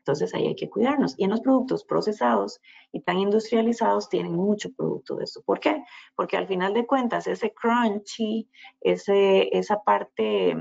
Entonces 0.06 0.32
ahí 0.34 0.46
hay 0.46 0.54
que 0.54 0.70
cuidarnos. 0.70 1.14
Y 1.18 1.24
en 1.24 1.30
los 1.30 1.40
productos 1.40 1.84
procesados 1.84 2.60
y 2.92 3.00
tan 3.00 3.18
industrializados 3.18 4.08
tienen 4.08 4.34
mucho 4.34 4.72
producto 4.72 5.16
de 5.16 5.24
esto. 5.24 5.42
¿Por 5.44 5.58
qué? 5.58 5.82
Porque 6.14 6.36
al 6.36 6.46
final 6.46 6.74
de 6.74 6.86
cuentas 6.86 7.26
ese 7.26 7.52
crunchy, 7.52 8.48
ese, 8.80 9.48
esa 9.50 9.82
parte 9.82 10.56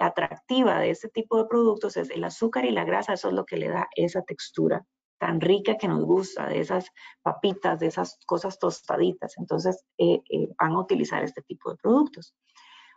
atractiva 0.00 0.80
de 0.80 0.90
este 0.90 1.08
tipo 1.08 1.38
de 1.38 1.46
productos 1.48 1.96
es 1.96 2.10
el 2.10 2.24
azúcar 2.24 2.64
y 2.64 2.70
la 2.70 2.84
grasa, 2.84 3.12
eso 3.12 3.28
es 3.28 3.34
lo 3.34 3.44
que 3.44 3.56
le 3.56 3.68
da 3.68 3.88
esa 3.96 4.22
textura 4.22 4.84
tan 5.20 5.38
rica 5.40 5.76
que 5.76 5.86
nos 5.86 6.02
gusta, 6.04 6.46
de 6.46 6.60
esas 6.60 6.90
papitas, 7.22 7.78
de 7.78 7.88
esas 7.88 8.18
cosas 8.26 8.58
tostaditas. 8.58 9.36
Entonces, 9.36 9.84
eh, 9.98 10.22
eh, 10.30 10.48
van 10.58 10.72
a 10.72 10.80
utilizar 10.80 11.22
este 11.22 11.42
tipo 11.42 11.70
de 11.70 11.76
productos. 11.76 12.34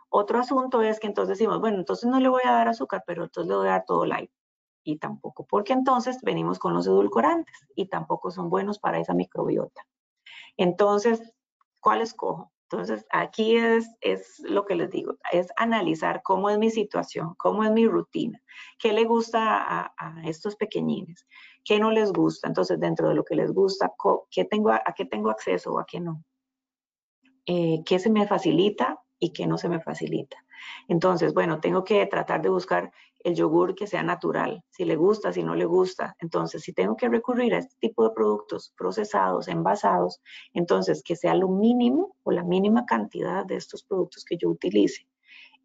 Otro 0.08 0.38
asunto 0.38 0.80
es 0.80 0.98
que 1.00 1.06
entonces 1.06 1.36
decimos, 1.38 1.60
bueno, 1.60 1.76
entonces 1.76 2.08
no 2.08 2.18
le 2.20 2.30
voy 2.30 2.40
a 2.46 2.52
dar 2.52 2.68
azúcar, 2.68 3.04
pero 3.06 3.24
entonces 3.24 3.50
le 3.50 3.56
voy 3.56 3.68
a 3.68 3.72
dar 3.72 3.84
todo 3.86 4.06
light. 4.06 4.30
Y 4.82 4.98
tampoco, 4.98 5.46
porque 5.46 5.74
entonces 5.74 6.18
venimos 6.22 6.58
con 6.58 6.72
los 6.72 6.86
edulcorantes 6.86 7.54
y 7.74 7.88
tampoco 7.88 8.30
son 8.30 8.48
buenos 8.48 8.78
para 8.78 8.98
esa 8.98 9.12
microbiota. 9.12 9.86
Entonces, 10.56 11.34
¿cuál 11.80 12.00
escojo? 12.00 12.53
Entonces, 12.74 13.06
aquí 13.10 13.56
es, 13.56 13.88
lo 14.40 14.64
que 14.64 14.74
les 14.74 14.90
digo, 14.90 15.16
es 15.30 15.46
analizar 15.56 16.22
cómo 16.24 16.50
es 16.50 16.58
mi 16.58 16.70
situación, 16.70 17.34
cómo 17.38 17.62
es 17.62 17.70
mi 17.70 17.86
rutina, 17.86 18.42
qué 18.80 18.92
le 18.92 19.04
gusta 19.04 19.92
a, 19.96 20.22
estos 20.24 20.56
pequeñines, 20.56 21.26
qué 21.64 21.78
no 21.78 21.92
les 21.92 22.12
gusta. 22.12 22.48
Entonces, 22.48 22.80
dentro 22.80 23.08
de 23.08 23.14
lo 23.14 23.24
que 23.24 23.36
les 23.36 23.52
gusta, 23.52 23.92
qué 24.28 24.44
tengo, 24.44 24.70
a, 24.70 24.82
qué 24.96 25.04
tengo 25.04 25.30
acceso 25.30 25.74
o 25.74 25.78
a 25.78 25.86
qué 25.86 26.00
no. 26.00 26.24
Eh, 27.46 27.82
qué 27.86 28.00
se 28.00 28.10
me 28.10 28.26
facilita 28.26 29.00
y 29.20 29.32
qué 29.32 29.46
no 29.46 29.56
se 29.56 29.68
me 29.68 29.80
facilita. 29.80 30.36
Entonces, 30.88 31.32
bueno, 31.32 31.60
tengo 31.60 31.84
que 31.84 32.04
tratar 32.06 32.42
de 32.42 32.48
buscar 32.48 32.90
el 33.24 33.34
yogur 33.34 33.74
que 33.74 33.86
sea 33.86 34.02
natural, 34.02 34.62
si 34.70 34.84
le 34.84 34.96
gusta, 34.96 35.32
si 35.32 35.42
no 35.42 35.54
le 35.54 35.64
gusta. 35.64 36.14
Entonces, 36.20 36.62
si 36.62 36.74
tengo 36.74 36.94
que 36.94 37.08
recurrir 37.08 37.54
a 37.54 37.58
este 37.58 37.74
tipo 37.80 38.04
de 38.04 38.14
productos 38.14 38.74
procesados, 38.76 39.48
envasados, 39.48 40.20
entonces 40.52 41.02
que 41.02 41.16
sea 41.16 41.34
lo 41.34 41.48
mínimo 41.48 42.14
o 42.22 42.30
la 42.30 42.44
mínima 42.44 42.84
cantidad 42.84 43.46
de 43.46 43.56
estos 43.56 43.82
productos 43.82 44.24
que 44.26 44.36
yo 44.36 44.50
utilice. 44.50 45.08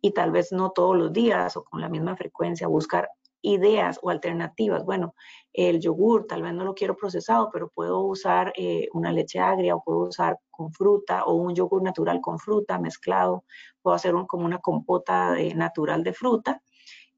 Y 0.01 0.11
tal 0.11 0.31
vez 0.31 0.53
no 0.53 0.71
todos 0.71 0.97
los 0.97 1.11
días 1.11 1.57
o 1.57 1.65
con 1.65 1.81
la 1.81 1.89
misma 1.89 2.15
frecuencia, 2.15 2.65
buscar 2.67 3.09
ideas 3.41 3.99
o 4.01 4.09
alternativas. 4.09 4.85
Bueno, 4.85 5.13
el 5.51 5.81
yogur 5.81 6.27
tal 6.27 6.43
vez 6.43 6.53
no 6.53 6.63
lo 6.63 6.73
quiero 6.73 6.95
procesado, 6.95 7.49
pero 7.51 7.67
puedo 7.67 7.99
usar 8.03 8.53
eh, 8.55 8.87
una 8.93 9.11
leche 9.11 9.39
agria 9.39 9.75
o 9.75 9.83
puedo 9.83 9.99
usar 10.07 10.39
con 10.49 10.71
fruta 10.71 11.25
o 11.25 11.33
un 11.33 11.53
yogur 11.53 11.83
natural 11.83 12.21
con 12.21 12.39
fruta 12.39 12.79
mezclado. 12.79 13.43
Puedo 13.81 13.95
hacer 13.95 14.15
un, 14.15 14.25
como 14.27 14.45
una 14.45 14.59
compota 14.59 15.35
natural 15.55 16.03
de 16.05 16.13
fruta 16.13 16.61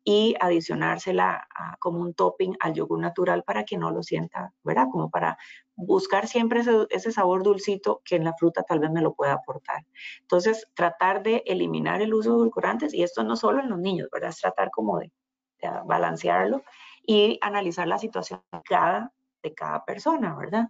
y 0.03 0.35
adicionársela 0.39 1.47
como 1.79 1.99
un 1.99 2.13
topping 2.13 2.55
al 2.59 2.73
yogur 2.73 2.99
natural 2.99 3.43
para 3.43 3.65
que 3.65 3.77
no 3.77 3.91
lo 3.91 4.01
sienta, 4.01 4.51
¿verdad? 4.63 4.87
Como 4.91 5.09
para 5.11 5.37
buscar 5.75 6.27
siempre 6.27 6.63
ese, 6.89 7.11
sabor 7.11 7.43
dulcito 7.43 8.01
que 8.03 8.15
en 8.15 8.23
la 8.23 8.33
fruta 8.33 8.63
tal 8.63 8.79
vez 8.79 8.91
me 8.91 9.01
lo 9.01 9.13
pueda 9.13 9.33
aportar. 9.33 9.85
Entonces, 10.21 10.67
tratar 10.73 11.21
de 11.21 11.43
eliminar 11.45 12.01
el 12.01 12.13
uso 12.13 12.31
de 12.31 12.35
edulcorantes, 12.37 12.93
y 12.93 13.03
esto 13.03 13.23
no 13.23 13.35
solo 13.35 13.61
en 13.61 13.69
los 13.69 13.79
niños, 13.79 14.09
¿verdad? 14.11 14.29
Es 14.29 14.39
tratar 14.39 14.71
como 14.71 14.99
de, 14.99 15.11
balancearlo 15.85 16.63
y 17.05 17.37
analizar 17.41 17.87
la 17.87 17.99
situación 17.99 18.41
cada, 18.65 19.13
de 19.43 19.53
cada 19.53 19.85
persona, 19.85 20.35
¿verdad? 20.35 20.69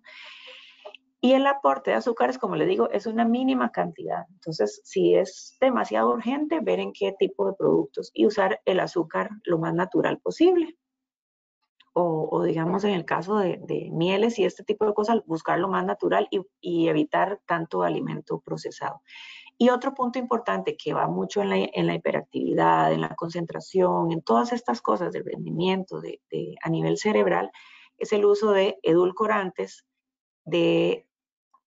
Y 1.23 1.33
el 1.33 1.45
aporte 1.45 1.91
de 1.91 1.97
azúcares, 1.97 2.39
como 2.39 2.55
le 2.55 2.65
digo, 2.65 2.89
es 2.89 3.05
una 3.05 3.25
mínima 3.25 3.71
cantidad. 3.71 4.25
Entonces, 4.31 4.81
si 4.83 5.13
es 5.13 5.55
demasiado 5.61 6.09
urgente, 6.09 6.59
ver 6.61 6.79
en 6.79 6.93
qué 6.93 7.13
tipo 7.17 7.45
de 7.45 7.53
productos 7.53 8.09
y 8.15 8.25
usar 8.25 8.59
el 8.65 8.79
azúcar 8.79 9.29
lo 9.43 9.59
más 9.59 9.75
natural 9.75 10.19
posible. 10.19 10.75
O, 11.93 12.41
digamos, 12.43 12.85
en 12.85 12.91
el 12.91 13.05
caso 13.05 13.37
de, 13.37 13.89
mieles 13.91 14.39
y 14.39 14.45
este 14.45 14.63
tipo 14.63 14.85
de 14.85 14.93
cosas, 14.93 15.23
buscar 15.25 15.59
lo 15.59 15.67
más 15.67 15.85
natural 15.85 16.27
y, 16.61 16.87
evitar 16.87 17.39
tanto 17.45 17.83
alimento 17.83 18.39
procesado. 18.39 19.01
Y 19.57 19.69
otro 19.69 19.93
punto 19.93 20.17
importante 20.17 20.75
que 20.75 20.93
va 20.93 21.07
mucho 21.07 21.41
en 21.43 21.49
la, 21.85 21.93
hiperactividad, 21.93 22.93
en 22.93 23.01
la 23.01 23.13
concentración, 23.15 24.11
en 24.11 24.23
todas 24.23 24.53
estas 24.53 24.81
cosas 24.81 25.11
del 25.11 25.25
rendimiento 25.25 26.01
a 26.63 26.69
nivel 26.69 26.97
cerebral, 26.97 27.51
es 27.97 28.11
el 28.13 28.25
uso 28.25 28.53
de 28.53 28.79
edulcorantes, 28.81 29.85
de 30.45 31.05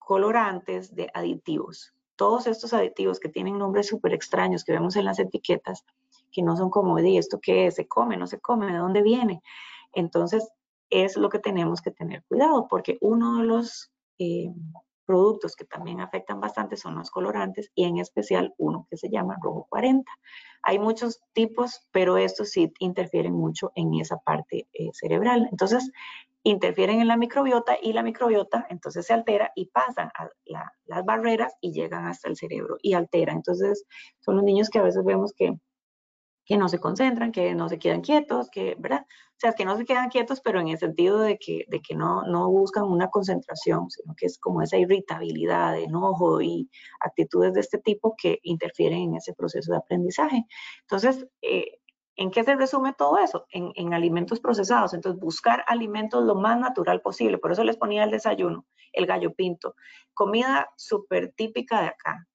colorantes, 0.05 0.95
de 0.95 1.11
aditivos. 1.15 1.93
Todos 2.17 2.47
estos 2.47 2.73
aditivos 2.73 3.19
que 3.19 3.29
tienen 3.29 3.59
nombres 3.59 3.89
súper 3.89 4.13
extraños 4.13 4.65
que 4.65 4.73
vemos 4.73 4.97
en 4.97 5.05
las 5.05 5.19
etiquetas, 5.19 5.85
que 6.31 6.43
no 6.43 6.57
son 6.57 6.71
como, 6.71 6.97
de 6.97 7.19
esto 7.19 7.41
qué 7.41 7.67
es? 7.67 7.77
¿Se 7.77 7.89
come? 7.89 8.17
¿No 8.17 8.27
se 8.27 8.41
come? 8.41 8.73
¿De 8.73 8.79
dónde 8.79 9.03
viene? 9.03 9.43
Entonces, 9.93 10.49
es 10.91 11.17
lo 11.17 11.29
que 11.29 11.39
tenemos 11.39 11.81
que 11.81 11.91
tener 11.91 12.23
cuidado, 12.25 12.69
porque 12.69 12.99
uno 13.01 13.39
de 13.39 13.45
los 13.45 13.91
eh, 14.19 14.53
productos 15.05 15.55
que 15.57 15.65
también 15.65 16.01
afectan 16.01 16.41
bastante 16.41 16.77
son 16.77 16.97
los 16.97 17.11
colorantes 17.11 17.71
y 17.75 17.85
en 17.85 17.99
especial 17.99 18.55
uno 18.59 18.87
que 18.91 18.97
se 18.97 19.11
llama 19.11 19.39
rojo 19.43 19.67
40. 19.69 20.11
Hay 20.63 20.79
muchos 20.79 21.21
tipos, 21.33 21.87
pero 21.91 22.17
estos 22.17 22.51
sí 22.51 22.73
interfieren 22.79 23.35
mucho 23.35 23.73
en 23.75 23.95
esa 23.95 24.19
parte 24.19 24.67
eh, 24.73 24.91
cerebral. 24.93 25.49
Entonces, 25.51 25.91
interfieren 26.45 27.01
en 27.01 27.09
la 27.09 27.17
microbiota 27.17 27.77
y 27.83 27.93
la 27.93 28.03
microbiota 28.03 28.67
entonces 28.69 29.07
se 29.07 29.15
altera 29.15 29.51
y 29.57 29.67
pasan 29.67 30.11
a 30.15 30.29
las 30.85 31.05
barreras 31.05 31.55
y 31.61 31.73
llegan 31.73 32.07
hasta 32.07 32.29
el 32.29 32.37
cerebro 32.37 32.77
y 32.83 32.93
altera. 32.93 33.33
Entonces 33.33 33.85
son 34.21 34.37
los 34.37 34.45
niños 34.45 34.69
que 34.69 34.79
a 34.79 34.83
veces 34.83 35.05
vemos 35.05 35.33
que, 35.35 35.55
que 36.45 36.59
no 36.59 36.69
se 36.69 36.79
concentran, 36.79 37.33
que 37.33 37.55
no 37.55 37.69
se 37.69 37.79
quedan 37.79 38.03
quietos, 38.03 38.51
que, 38.51 38.77
¿verdad? 38.79 39.07
O 39.09 39.37
sea, 39.39 39.53
que 39.55 39.65
no 39.65 39.77
se 39.77 39.87
quedan 39.87 40.11
quietos, 40.11 40.41
pero 40.43 40.61
en 40.61 40.69
el 40.69 40.79
sentido 40.79 41.19
de 41.19 41.39
que, 41.39 41.65
no 41.95 42.51
buscan 42.51 42.85
una 42.85 43.09
concentración, 43.09 43.91
sino 43.91 44.15
que 44.15 44.27
es 44.27 44.39
como 44.39 44.63
esa 44.63 44.77
irritabilidad, 44.77 45.79
enojo 45.79 46.43
y 46.43 46.69
actitudes 47.01 47.55
de 47.55 47.61
este 47.61 47.79
tipo 47.79 48.15
que 48.17 48.39
interfieren 48.43 49.01
en 49.01 49.17
ese 49.17 49.33
proceso 49.33 49.73
de 49.73 49.79
aprendizaje. 49.79 50.45
Entonces, 50.83 51.27
eh, 51.43 51.79
¿En 52.17 52.31
qué 52.31 52.45
se 52.45 52.55
resume 52.55 52.93
todo 52.93 53.19
eso? 53.19 53.47
En, 53.51 53.93
alimentos 53.93 54.41
procesados. 54.41 54.95
Entonces, 54.95 55.21
buscar 55.21 55.65
alimentos 55.67 56.25
lo 56.25 56.37
más 56.37 56.59
natural 56.59 57.01
posible. 57.01 57.39
Por 57.39 57.53
eso 57.53 57.65
les 57.65 57.77
ponía 57.77 58.05
el 58.05 58.11
desayuno, 58.11 58.67
el 58.93 59.07
gallo 59.07 59.35
pinto. 59.35 59.75
Comida 60.13 60.71
súper 60.77 61.33
típica 61.33 61.81
de 61.81 61.89
acá. 61.89 62.27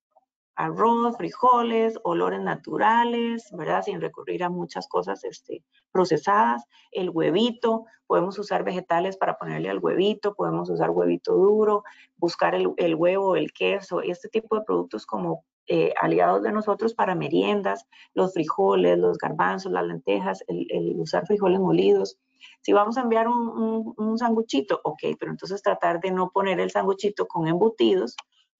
Arroz, 0.55 1.15
frijoles, 1.15 1.97
olores 2.03 2.41
naturales, 2.41 3.49
¿verdad? 3.53 3.81
Sin 3.83 4.01
recurrir 4.01 4.43
a 4.43 4.49
muchas 4.49 4.89
cosas 4.89 5.23
este, 5.23 5.63
procesadas. 5.93 6.65
El 6.91 7.09
huevito, 7.11 7.85
podemos 8.05 8.37
usar 8.37 8.65
vegetales 8.65 9.15
para 9.15 9.37
ponerle 9.37 9.69
al 9.69 9.79
huevito, 9.79 10.35
podemos 10.35 10.69
usar 10.69 10.89
huevito 10.89 11.33
duro, 11.33 11.83
buscar 12.17 12.55
el, 12.55 12.73
el 12.75 12.95
huevo, 12.95 13.37
el 13.37 13.53
queso, 13.53 14.01
este 14.01 14.27
tipo 14.27 14.57
de 14.57 14.65
productos 14.65 15.05
como 15.05 15.45
eh, 15.71 15.93
aliados 16.01 16.41
de 16.41 16.51
nosotros 16.51 16.95
para 16.95 17.13
meriendas, 17.13 17.86
los 18.15 18.34
frijoles, 18.34 18.97
los 18.97 19.19
garbanzos, 19.19 19.71
las 19.71 19.86
lentejas, 19.86 20.43
el, 20.47 20.95
usar 20.97 21.27
frijoles 21.27 21.60
molidos. 21.60 22.17
Si 22.62 22.73
vamos 22.73 22.97
a 22.97 23.01
enviar 23.01 23.27
un, 23.27 23.93
un, 23.95 24.17
sanguchito, 24.17 24.82
ok, 24.84 24.99
pero 25.19 25.32
entonces 25.32 25.62
tratar 25.62 25.99
de 25.99 26.10
no 26.10 26.32
poner 26.32 26.60
el 26.60 26.71
sanguchito 26.71 27.27
con 27.27 27.47
embutidos 27.47 28.15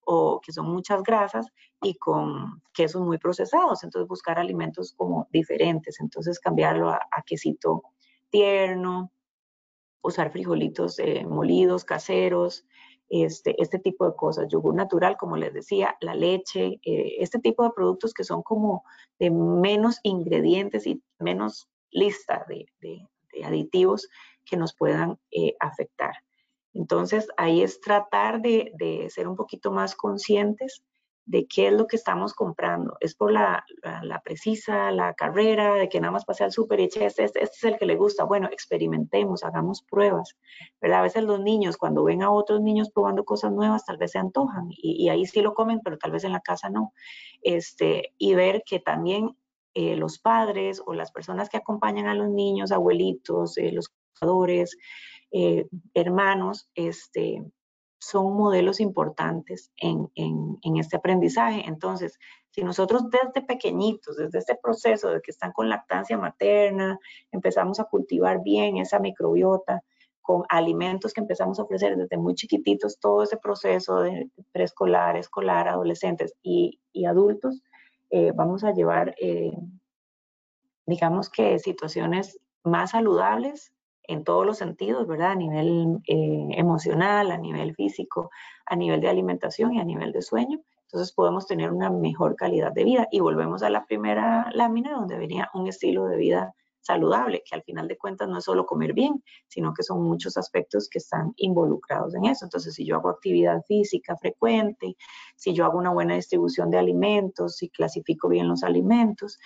o 0.06 0.40
que 0.40 0.52
son 0.52 0.70
muchas 0.70 1.02
grasas 1.02 1.48
y 1.82 1.96
con 1.96 2.62
quesos 2.74 3.02
muy 3.02 3.18
procesados. 3.18 3.84
Entonces 3.84 4.08
buscar 4.08 4.38
alimentos 4.38 4.94
como 4.96 5.28
diferentes. 5.32 6.00
Entonces 6.00 6.40
cambiarlo 6.40 6.92
a, 6.92 7.24
quesito 7.26 7.82
tierno, 8.30 9.12
usar 10.04 10.32
frijolitos 10.32 11.00
eh, 11.00 11.26
molidos, 11.26 11.86
caseros, 11.86 12.66
este, 13.10 13.56
este 13.62 13.80
tipo 13.80 14.06
de 14.06 14.16
cosas, 14.16 14.48
yogur 14.50 14.76
natural, 14.76 15.18
como 15.18 15.36
les 15.36 15.54
decía, 15.54 15.98
la 16.02 16.16
leche, 16.16 16.80
eh, 16.84 17.16
este 17.20 17.40
tipo 17.40 17.64
de 17.64 17.72
productos 17.72 18.14
que 18.14 18.24
son 18.24 18.44
como 18.44 18.84
de 19.18 19.32
menos 19.32 20.00
ingredientes 20.04 20.86
y 20.88 21.02
menos 21.20 21.70
lista 21.92 22.46
de, 22.48 22.66
aditivos 23.44 24.10
que 24.46 24.58
nos 24.58 24.76
puedan 24.76 25.18
eh, 25.32 25.56
afectar. 25.60 26.14
Entonces, 26.74 27.28
ahí 27.38 27.62
es 27.62 27.82
tratar 27.82 28.42
de, 28.42 28.72
de, 28.78 29.10
ser 29.10 29.28
un 29.28 29.36
poquito 29.36 29.72
más 29.72 29.96
conscientes 29.96 30.84
de 31.30 31.46
qué 31.46 31.68
es 31.68 31.74
lo 31.74 31.86
que 31.86 31.96
estamos 31.96 32.34
comprando. 32.34 32.98
Es 33.02 33.14
por 33.14 33.32
la, 33.32 33.64
precisa, 34.24 34.92
la 34.92 35.14
carrera, 35.14 35.76
de 35.76 35.88
que 35.88 36.02
nada 36.02 36.12
más 36.12 36.26
pase 36.26 36.44
al 36.44 36.52
súper 36.52 36.80
y 36.80 36.86
eche 36.86 37.06
este, 37.06 37.24
este, 37.24 37.44
este, 37.44 37.56
es 37.56 37.64
el 37.66 37.78
que 37.78 37.86
le 37.86 37.96
gusta. 37.96 38.24
Bueno, 38.24 38.50
experimentemos, 38.52 39.44
hagamos 39.44 39.84
pruebas. 39.84 40.36
¿verdad? 40.82 41.02
A 41.02 41.04
veces 41.04 41.24
los 41.24 41.40
niños, 41.40 41.78
cuando 41.78 42.04
ven 42.04 42.24
a 42.24 42.32
otros 42.32 42.62
niños 42.62 42.90
probando 42.90 43.26
cosas 43.26 43.52
nuevas, 43.52 43.86
tal 43.86 43.98
vez 43.98 44.12
se 44.12 44.18
antojan 44.18 44.70
y, 44.70 45.08
ahí 45.10 45.28
sí 45.28 45.42
lo 45.42 45.54
comen, 45.54 45.82
pero 45.84 46.00
tal 46.00 46.12
vez 46.12 46.24
en 46.24 46.32
la 46.32 46.42
casa 46.42 46.72
no. 46.72 46.94
Este, 47.44 48.16
y 48.18 48.34
ver 48.34 48.64
que 48.66 48.80
también 48.80 49.38
eh, 49.76 49.96
los 49.98 50.18
padres 50.18 50.82
o 50.84 50.96
las 50.96 51.12
personas 51.12 51.48
que 51.48 51.58
acompañan 51.58 52.08
a 52.08 52.16
los 52.16 52.30
niños, 52.30 52.72
abuelitos, 52.72 53.56
eh, 53.60 53.72
los 53.72 53.94
cuidadores, 54.20 54.80
eh, 55.32 55.68
hermanos, 55.94 56.72
este, 56.74 57.44
son 58.00 58.34
modelos 58.36 58.80
importantes 58.80 59.72
en, 59.78 60.10
este 60.78 60.98
aprendizaje. 60.98 61.64
Entonces, 61.68 62.18
si 62.52 62.64
nosotros 62.64 63.04
desde 63.10 63.46
pequeñitos, 63.46 64.16
desde 64.16 64.40
este 64.40 64.56
proceso 64.56 65.10
de 65.10 65.22
que 65.22 65.32
están 65.32 65.52
con 65.52 65.70
lactancia 65.70 66.18
materna, 66.18 66.98
empezamos 67.32 67.80
a 67.80 67.84
cultivar 67.84 68.42
bien 68.42 68.78
esa 68.78 69.00
microbiota, 69.00 69.84
con 70.22 70.44
alimentos 70.48 71.12
que 71.12 71.22
empezamos 71.22 71.60
a 71.60 71.64
ofrecer 71.64 71.98
desde 71.98 72.18
muy 72.18 72.36
chiquititos, 72.36 73.00
todo 73.00 73.24
ese 73.24 73.38
proceso 73.38 74.02
de 74.02 74.30
preescolar, 74.52 75.18
escolar, 75.18 75.68
adolescentes 75.68 76.36
y, 76.44 76.80
adultos, 77.08 77.64
eh, 78.12 78.32
vamos 78.36 78.64
a 78.64 78.72
llevar, 78.72 79.16
eh, 79.20 79.52
digamos 80.86 81.30
que 81.30 81.58
situaciones 81.58 82.40
más 82.64 82.92
saludables 82.92 83.74
en 84.10 84.24
todos 84.24 84.44
los 84.44 84.58
sentidos, 84.58 85.06
¿verdad? 85.06 85.32
A 85.34 85.36
nivel 85.36 86.00
eh, 86.08 86.48
emocional, 86.58 87.30
a 87.30 87.38
nivel 87.38 87.76
físico, 87.76 88.32
a 88.66 88.76
nivel 88.76 89.02
de 89.02 89.08
alimentación 89.08 89.74
y 89.74 89.80
a 89.80 89.86
nivel 89.86 90.12
de 90.12 90.24
sueño. 90.24 90.60
Entonces 90.82 91.14
podemos 91.14 91.46
tener 91.46 91.72
una 91.72 91.92
mejor 91.92 92.36
calidad 92.36 92.72
de 92.74 92.84
vida. 92.84 93.08
Y 93.12 93.20
volvemos 93.20 93.62
a 93.62 93.70
la 93.70 93.86
primera 93.86 94.50
lámina 94.52 94.94
donde 94.94 95.16
venía 95.16 95.52
un 95.54 95.68
estilo 95.68 96.06
de 96.08 96.18
vida 96.18 96.56
saludable, 96.82 97.44
que 97.48 97.54
al 97.54 97.62
final 97.62 97.88
de 97.88 98.00
cuentas 98.00 98.28
no 98.28 98.40
es 98.40 98.46
solo 98.46 98.66
comer 98.66 98.94
bien, 98.94 99.24
sino 99.48 99.76
que 99.76 99.84
son 99.84 100.02
muchos 100.02 100.38
aspectos 100.38 100.90
que 100.90 100.98
están 100.98 101.34
involucrados 101.36 102.16
en 102.16 102.26
eso. 102.26 102.46
Entonces, 102.46 102.74
si 102.74 102.86
yo 102.86 102.96
hago 102.96 103.10
actividad 103.10 103.62
física 103.68 104.18
frecuente, 104.18 104.96
si 105.36 105.54
yo 105.54 105.66
hago 105.66 105.78
una 105.78 105.92
buena 105.92 106.16
distribución 106.16 106.72
de 106.72 106.80
alimentos, 106.80 107.58
si 107.58 107.70
clasifico 107.70 108.28
bien 108.28 108.48
los 108.48 108.64
alimentos, 108.64 109.38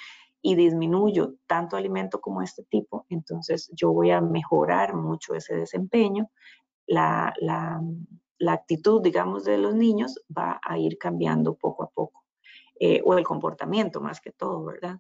y 0.46 0.56
disminuyo 0.56 1.36
tanto 1.48 1.78
alimento 1.78 2.20
como 2.20 2.42
este 2.42 2.64
tipo, 2.64 3.06
entonces 3.10 3.72
yo 3.74 3.94
voy 3.94 4.12
a 4.12 4.20
mejorar 4.20 4.94
mucho 4.94 5.34
ese 5.34 5.56
desempeño. 5.56 6.30
La, 6.86 7.34
la, 7.40 7.82
la 8.38 8.54
actitud, 8.54 9.02
digamos, 9.02 9.46
de 9.46 9.58
los 9.58 9.74
niños 9.74 10.20
va 10.38 10.60
a 10.62 10.78
ir 10.78 10.98
cambiando 10.98 11.56
poco 11.56 11.84
a 11.84 11.90
poco, 11.90 12.26
eh, 12.78 13.02
o 13.06 13.18
el 13.18 13.24
comportamiento 13.24 14.02
más 14.02 14.20
que 14.20 14.32
todo, 14.32 14.66
¿verdad? 14.66 15.00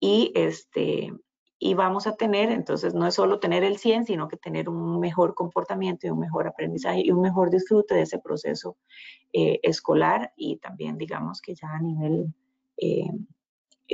Y, 0.00 0.32
este, 0.34 1.10
y 1.58 1.72
vamos 1.72 2.06
a 2.06 2.16
tener, 2.16 2.50
entonces 2.50 2.92
no 2.92 3.06
es 3.06 3.14
solo 3.14 3.40
tener 3.40 3.64
el 3.64 3.78
100, 3.78 4.04
sino 4.04 4.28
que 4.28 4.36
tener 4.36 4.68
un 4.68 5.00
mejor 5.00 5.34
comportamiento 5.34 6.06
y 6.06 6.10
un 6.10 6.18
mejor 6.18 6.46
aprendizaje 6.46 7.00
y 7.02 7.10
un 7.10 7.22
mejor 7.22 7.48
disfrute 7.48 7.94
de 7.94 8.02
ese 8.02 8.18
proceso 8.18 8.76
eh, 9.32 9.60
escolar 9.62 10.34
y 10.36 10.58
también, 10.58 10.98
digamos, 10.98 11.40
que 11.40 11.54
ya 11.54 11.70
a 11.70 11.80
nivel 11.80 12.34
eh, 12.76 13.08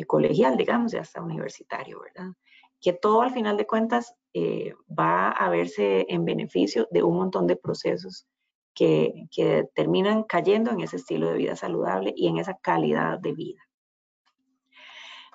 colegial, 0.07 0.57
digamos, 0.57 0.93
ya 0.93 1.01
hasta 1.01 1.22
universitario, 1.22 2.01
¿verdad? 2.01 2.32
que 2.80 2.93
todo 2.93 3.22
al 3.22 3.32
final 3.32 3.57
de 3.57 3.66
cuentas 3.66 4.14
eh, 4.32 4.74
va 4.86 5.30
a 5.30 5.51
verse 5.51 6.07
en 6.09 6.24
beneficio 6.24 6.88
de 6.91 7.03
un 7.03 7.16
montón 7.16 7.47
de 7.47 7.57
procesos 7.57 8.26
que, 8.74 9.26
que 9.30 9.68
terminan 9.74 10.22
cayendo 10.22 10.70
en 10.70 10.80
ese 10.80 10.97
estilo 10.97 11.28
de 11.28 11.38
vida 11.38 11.57
saludable 11.57 12.14
y 12.16 12.28
en 12.28 12.38
esa 12.38 12.57
calidad 12.57 13.18
de 13.18 13.32
vida. 13.32 13.61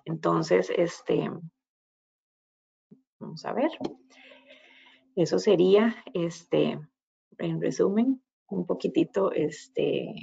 Entonces, 0.06 0.72
este, 0.76 1.30
vamos 3.20 3.46
a 3.46 3.54
ver. 3.54 3.72
Eso 5.16 5.40
sería, 5.40 5.96
este, 6.14 6.80
en 7.38 7.62
resumen, 7.62 8.24
un 8.48 8.66
poquitito, 8.66 9.32
este, 9.32 10.16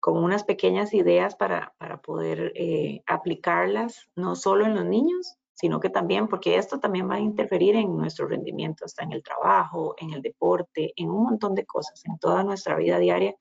como 0.00 0.20
unas 0.20 0.44
pequeñas 0.44 0.94
ideas 0.94 1.36
para, 1.36 1.74
para 1.78 2.00
poder 2.00 2.52
eh, 2.56 3.02
aplicarlas, 3.06 4.08
no 4.16 4.34
solo 4.34 4.64
en 4.64 4.74
los 4.74 4.86
niños, 4.86 5.36
sino 5.60 5.78
que 5.78 5.90
también, 5.90 6.26
porque 6.26 6.56
esto 6.56 6.80
también 6.80 7.08
va 7.08 7.16
a 7.16 7.20
interferir 7.20 7.76
en 7.76 7.94
nuestro 7.94 8.26
rendimiento, 8.26 8.86
hasta 8.86 9.04
en 9.04 9.12
el 9.12 9.22
trabajo, 9.22 9.94
en 9.98 10.14
el 10.14 10.22
deporte, 10.22 10.94
en 10.96 11.10
un 11.10 11.22
montón 11.22 11.54
de 11.54 11.66
cosas, 11.66 12.02
en 12.06 12.18
toda 12.18 12.42
nuestra 12.42 12.76
vida 12.76 12.98
diaria. 12.98 13.36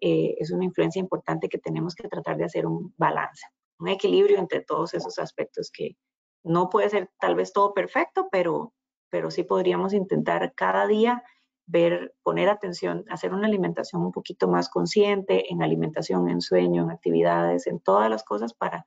Eh, 0.00 0.36
es 0.38 0.52
una 0.52 0.64
influencia 0.64 1.00
importante 1.00 1.48
que 1.48 1.58
tenemos 1.58 1.96
que 1.96 2.06
tratar 2.06 2.36
de 2.36 2.44
hacer 2.44 2.66
un 2.66 2.94
balance, 2.96 3.44
un 3.80 3.88
equilibrio 3.88 4.38
entre 4.38 4.60
todos 4.60 4.94
esos 4.94 5.18
aspectos 5.18 5.70
que 5.72 5.96
no 6.44 6.70
puede 6.70 6.88
ser 6.88 7.10
tal 7.18 7.34
vez 7.34 7.52
todo 7.52 7.74
perfecto, 7.74 8.28
pero, 8.30 8.72
pero 9.10 9.32
sí 9.32 9.42
podríamos 9.42 9.92
intentar 9.92 10.54
cada 10.54 10.86
día 10.86 11.24
ver, 11.66 12.14
poner 12.22 12.48
atención, 12.48 13.04
hacer 13.10 13.32
una 13.34 13.46
alimentación 13.46 14.02
un 14.02 14.12
poquito 14.12 14.48
más 14.48 14.68
consciente 14.68 15.52
en 15.52 15.62
alimentación, 15.62 16.28
en 16.30 16.40
sueño, 16.40 16.84
en 16.84 16.90
actividades, 16.90 17.66
en 17.66 17.80
todas 17.80 18.08
las 18.08 18.24
cosas 18.24 18.54
para 18.54 18.86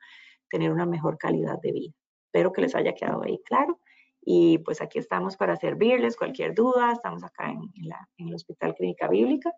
tener 0.49 0.71
una 0.71 0.85
mejor 0.85 1.17
calidad 1.17 1.59
de 1.61 1.71
vida. 1.71 1.93
Espero 2.25 2.51
que 2.51 2.61
les 2.61 2.75
haya 2.75 2.93
quedado 2.93 3.23
ahí 3.23 3.41
claro. 3.43 3.79
Y 4.21 4.59
pues 4.59 4.81
aquí 4.81 4.99
estamos 4.99 5.37
para 5.37 5.55
servirles 5.55 6.15
cualquier 6.15 6.53
duda. 6.53 6.91
Estamos 6.91 7.23
acá 7.23 7.49
en, 7.49 7.71
el 8.17 8.33
Hospital 8.33 8.75
Clínica 8.75 9.07
Bíblica. 9.07 9.53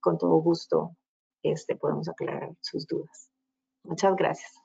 Con 0.00 0.18
todo 0.18 0.36
gusto 0.36 0.96
este, 1.42 1.76
podemos 1.76 2.08
aclarar 2.08 2.50
sus 2.60 2.86
dudas. 2.86 3.30
Muchas 3.84 4.14
gracias. 4.16 4.59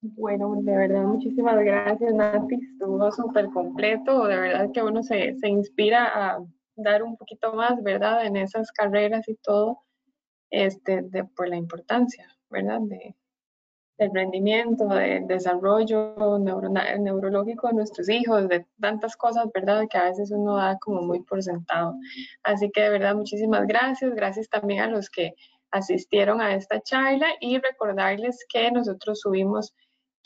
Bueno, 0.00 0.54
de 0.62 0.76
verdad, 0.76 1.02
muchísimas 1.02 1.58
gracias, 1.58 2.14
Nati. 2.14 2.54
Estuvo 2.54 3.10
súper 3.10 3.46
completo. 3.50 4.26
De 4.26 4.38
verdad 4.38 4.70
que 4.72 4.82
uno 4.82 5.02
se, 5.02 5.34
se, 5.38 5.48
inspira 5.48 6.06
a 6.06 6.44
dar 6.76 7.02
un 7.02 7.16
poquito 7.16 7.52
más, 7.54 7.82
¿verdad? 7.82 8.24
En 8.24 8.36
esas 8.36 8.70
carreras 8.70 9.28
y 9.28 9.34
todo, 9.36 9.82
este, 10.50 11.02
de, 11.02 11.24
por 11.24 11.48
la 11.48 11.56
importancia, 11.56 12.28
¿verdad? 12.48 12.80
De, 12.82 13.16
del 13.98 14.14
rendimiento, 14.14 14.86
del 14.86 15.26
desarrollo 15.26 16.38
neurológico 16.38 17.66
de 17.66 17.74
nuestros 17.74 18.08
hijos, 18.08 18.48
de 18.48 18.64
tantas 18.80 19.16
cosas, 19.16 19.48
¿verdad? 19.52 19.88
Que 19.90 19.98
a 19.98 20.04
veces 20.04 20.30
uno 20.30 20.56
da 20.56 20.78
como 20.78 21.02
muy 21.02 21.20
por 21.24 21.42
sentado. 21.42 21.96
Así 22.44 22.70
que 22.70 22.82
de 22.82 22.90
verdad, 22.90 23.16
muchísimas 23.16 23.66
gracias. 23.66 24.14
Gracias 24.14 24.48
también 24.48 24.80
a 24.80 24.86
los 24.86 25.10
que 25.10 25.34
asistieron 25.72 26.40
a 26.40 26.54
esta 26.54 26.80
charla 26.80 27.26
y 27.40 27.58
recordarles 27.58 28.46
que 28.48 28.70
nosotros 28.70 29.20
subimos 29.20 29.74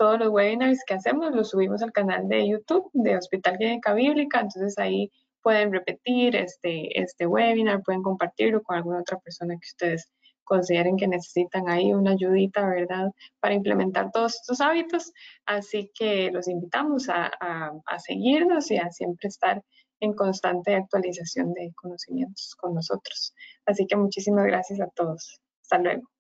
todos 0.03 0.19
los 0.19 0.31
webinars 0.31 0.83
que 0.85 0.95
hacemos, 0.95 1.31
los 1.33 1.51
subimos 1.51 1.81
al 1.81 1.93
canal 1.93 2.27
de 2.27 2.49
YouTube 2.49 2.91
de 2.93 3.17
Hospital 3.17 3.57
Clínica 3.57 3.95
Bíblica, 3.95 4.41
entonces 4.41 4.77
ahí 4.77 5.13
pueden 5.43 5.73
repetir 5.73 6.35
este, 6.35 7.01
este 7.01 7.25
webinar, 7.25 7.85
pueden 7.85 8.03
compartirlo 8.03 8.65
con 8.65 8.75
alguna 8.75 8.99
otra 8.99 9.21
persona 9.21 9.55
que 9.55 9.69
ustedes 9.69 10.11
consideren 10.43 10.97
que 10.97 11.07
necesitan 11.07 11.69
ahí 11.69 11.93
una 11.93 12.11
ayudita, 12.11 12.69
¿verdad?, 12.69 13.13
para 13.39 13.55
implementar 13.55 14.11
todos 14.11 14.35
estos 14.35 14.61
hábitos. 14.61 15.13
Así 15.47 15.93
que 15.95 16.33
los 16.33 16.49
invitamos 16.49 17.09
a, 17.09 17.31
a, 17.39 17.99
seguirnos 18.01 18.73
y 18.73 18.79
a 18.79 18.91
siempre 18.91 19.29
estar 19.29 19.63
en 20.01 20.15
constante 20.15 20.75
actualización 20.75 21.55
de 21.55 21.73
conocimientos 21.77 22.57
con 22.57 22.75
nosotros. 22.75 23.33
Así 23.67 23.87
que 23.87 23.95
muchísimas 23.95 24.47
gracias 24.47 24.81
a 24.81 24.89
todos. 24.89 25.41
Hasta 25.63 25.79
luego. 25.79 26.12